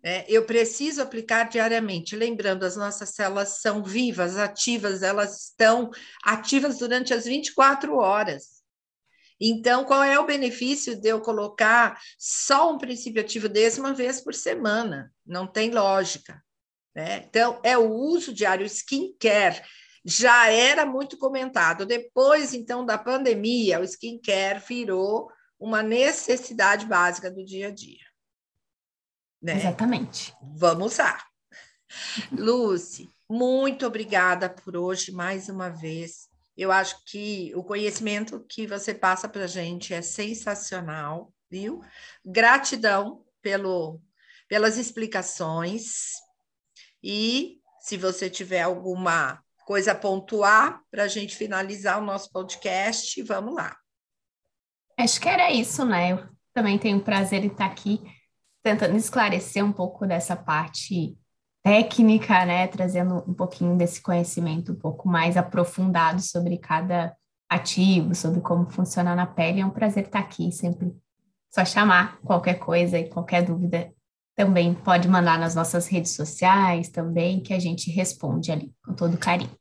É, 0.02 0.24
eu 0.28 0.46
preciso 0.46 1.02
aplicar 1.02 1.50
diariamente. 1.50 2.16
Lembrando, 2.16 2.64
as 2.64 2.76
nossas 2.76 3.10
células 3.10 3.60
são 3.60 3.84
vivas, 3.84 4.38
ativas, 4.38 5.02
elas 5.02 5.48
estão 5.48 5.90
ativas 6.24 6.78
durante 6.78 7.12
as 7.12 7.26
24 7.26 7.94
horas. 7.98 8.61
Então, 9.44 9.84
qual 9.84 10.04
é 10.04 10.16
o 10.20 10.26
benefício 10.26 10.94
de 10.94 11.08
eu 11.08 11.20
colocar 11.20 12.00
só 12.16 12.72
um 12.72 12.78
princípio 12.78 13.20
ativo 13.20 13.48
desse 13.48 13.80
uma 13.80 13.92
vez 13.92 14.20
por 14.20 14.34
semana? 14.34 15.12
Não 15.26 15.48
tem 15.48 15.70
lógica. 15.72 16.40
Né? 16.94 17.24
Então, 17.28 17.58
é 17.64 17.76
o 17.76 17.90
uso 17.90 18.32
diário, 18.32 18.64
skincare 18.64 19.60
já 20.04 20.48
era 20.48 20.86
muito 20.86 21.16
comentado. 21.16 21.86
Depois, 21.86 22.54
então, 22.54 22.84
da 22.84 22.98
pandemia, 22.98 23.80
o 23.80 23.84
skincare 23.84 24.62
virou 24.66 25.28
uma 25.58 25.82
necessidade 25.82 26.86
básica 26.86 27.30
do 27.30 27.44
dia 27.44 27.68
a 27.68 27.70
dia. 27.70 28.04
Né? 29.40 29.56
Exatamente. 29.56 30.32
Vamos 30.54 30.98
lá. 30.98 31.18
Lucy, 32.30 33.08
muito 33.28 33.86
obrigada 33.86 34.48
por 34.48 34.76
hoje 34.76 35.12
mais 35.12 35.48
uma 35.48 35.68
vez. 35.68 36.28
Eu 36.62 36.70
acho 36.70 37.04
que 37.04 37.52
o 37.56 37.64
conhecimento 37.64 38.38
que 38.48 38.68
você 38.68 38.94
passa 38.94 39.28
para 39.28 39.44
a 39.44 39.48
gente 39.48 39.92
é 39.92 40.00
sensacional, 40.00 41.34
viu? 41.50 41.80
Gratidão 42.24 43.24
pelo, 43.42 44.00
pelas 44.48 44.78
explicações. 44.78 46.12
E 47.02 47.58
se 47.80 47.96
você 47.96 48.30
tiver 48.30 48.62
alguma 48.62 49.42
coisa 49.66 49.90
a 49.90 49.96
pontuar 49.96 50.80
para 50.88 51.02
a 51.02 51.08
gente 51.08 51.34
finalizar 51.34 52.00
o 52.00 52.04
nosso 52.06 52.30
podcast, 52.30 53.20
vamos 53.24 53.56
lá. 53.56 53.76
Acho 54.96 55.20
que 55.20 55.28
era 55.28 55.50
isso, 55.50 55.84
né? 55.84 56.12
Eu 56.12 56.28
também 56.54 56.78
tenho 56.78 57.02
prazer 57.02 57.40
de 57.40 57.48
estar 57.48 57.66
aqui 57.66 58.00
tentando 58.62 58.96
esclarecer 58.96 59.64
um 59.64 59.72
pouco 59.72 60.06
dessa 60.06 60.36
parte 60.36 61.18
técnica, 61.62 62.44
né, 62.44 62.66
trazendo 62.66 63.22
um 63.26 63.34
pouquinho 63.34 63.76
desse 63.76 64.00
conhecimento 64.00 64.72
um 64.72 64.76
pouco 64.76 65.08
mais 65.08 65.36
aprofundado 65.36 66.20
sobre 66.20 66.58
cada 66.58 67.16
ativo, 67.48 68.14
sobre 68.14 68.40
como 68.40 68.70
funciona 68.70 69.14
na 69.14 69.26
pele. 69.26 69.60
É 69.60 69.66
um 69.66 69.70
prazer 69.70 70.04
estar 70.04 70.18
aqui, 70.18 70.50
sempre 70.50 70.94
só 71.50 71.64
chamar 71.64 72.18
qualquer 72.22 72.54
coisa 72.54 72.98
e 72.98 73.08
qualquer 73.08 73.42
dúvida 73.42 73.92
também 74.34 74.74
pode 74.74 75.06
mandar 75.08 75.38
nas 75.38 75.54
nossas 75.54 75.86
redes 75.86 76.12
sociais 76.12 76.88
também, 76.88 77.42
que 77.42 77.52
a 77.52 77.58
gente 77.58 77.90
responde 77.90 78.50
ali 78.50 78.72
com 78.84 78.94
todo 78.94 79.18
carinho. 79.18 79.54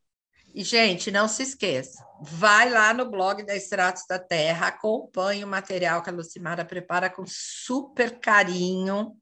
E, 0.53 0.63
gente, 0.63 1.11
não 1.11 1.27
se 1.29 1.43
esqueça, 1.43 2.03
vai 2.21 2.69
lá 2.69 2.93
no 2.93 3.09
blog 3.09 3.43
da 3.43 3.55
Extratos 3.55 4.03
da 4.07 4.19
Terra, 4.19 4.67
acompanhe 4.67 5.43
o 5.43 5.47
material 5.47 6.01
que 6.01 6.09
a 6.09 6.13
Lucimara 6.13 6.65
prepara 6.65 7.09
com 7.09 7.23
super 7.25 8.19
carinho. 8.19 9.13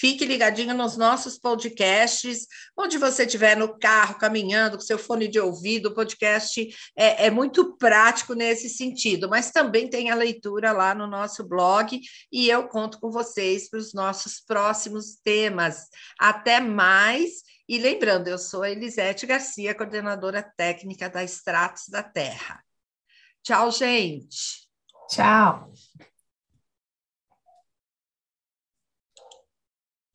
Fique 0.00 0.24
ligadinho 0.24 0.74
nos 0.74 0.96
nossos 0.96 1.38
podcasts, 1.38 2.46
onde 2.76 2.96
você 2.96 3.24
estiver 3.24 3.56
no 3.56 3.78
carro, 3.78 4.18
caminhando, 4.18 4.76
com 4.76 4.82
seu 4.82 4.98
fone 4.98 5.28
de 5.28 5.38
ouvido. 5.38 5.90
O 5.90 5.94
podcast 5.94 6.66
é, 6.96 7.26
é 7.26 7.30
muito 7.30 7.76
prático 7.76 8.34
nesse 8.34 8.70
sentido, 8.70 9.28
mas 9.28 9.50
também 9.50 9.88
tem 9.88 10.10
a 10.10 10.14
leitura 10.14 10.72
lá 10.72 10.94
no 10.94 11.06
nosso 11.06 11.46
blog 11.46 12.00
e 12.32 12.48
eu 12.48 12.68
conto 12.68 12.98
com 12.98 13.10
vocês 13.10 13.68
para 13.68 13.78
os 13.78 13.92
nossos 13.92 14.40
próximos 14.40 15.16
temas. 15.22 15.88
Até 16.18 16.58
mais 16.58 17.42
e 17.68 17.78
lembrando, 17.78 18.28
eu 18.28 18.38
sou 18.38 18.64
Elisete 18.64 19.26
Garcia, 19.26 19.74
coordenadora 19.74 20.42
técnica 20.42 21.08
da 21.08 21.22
Extratos 21.22 21.88
da 21.88 22.02
Terra. 22.02 22.62
Tchau, 23.42 23.70
gente. 23.70 24.68
Tchau. 25.08 25.72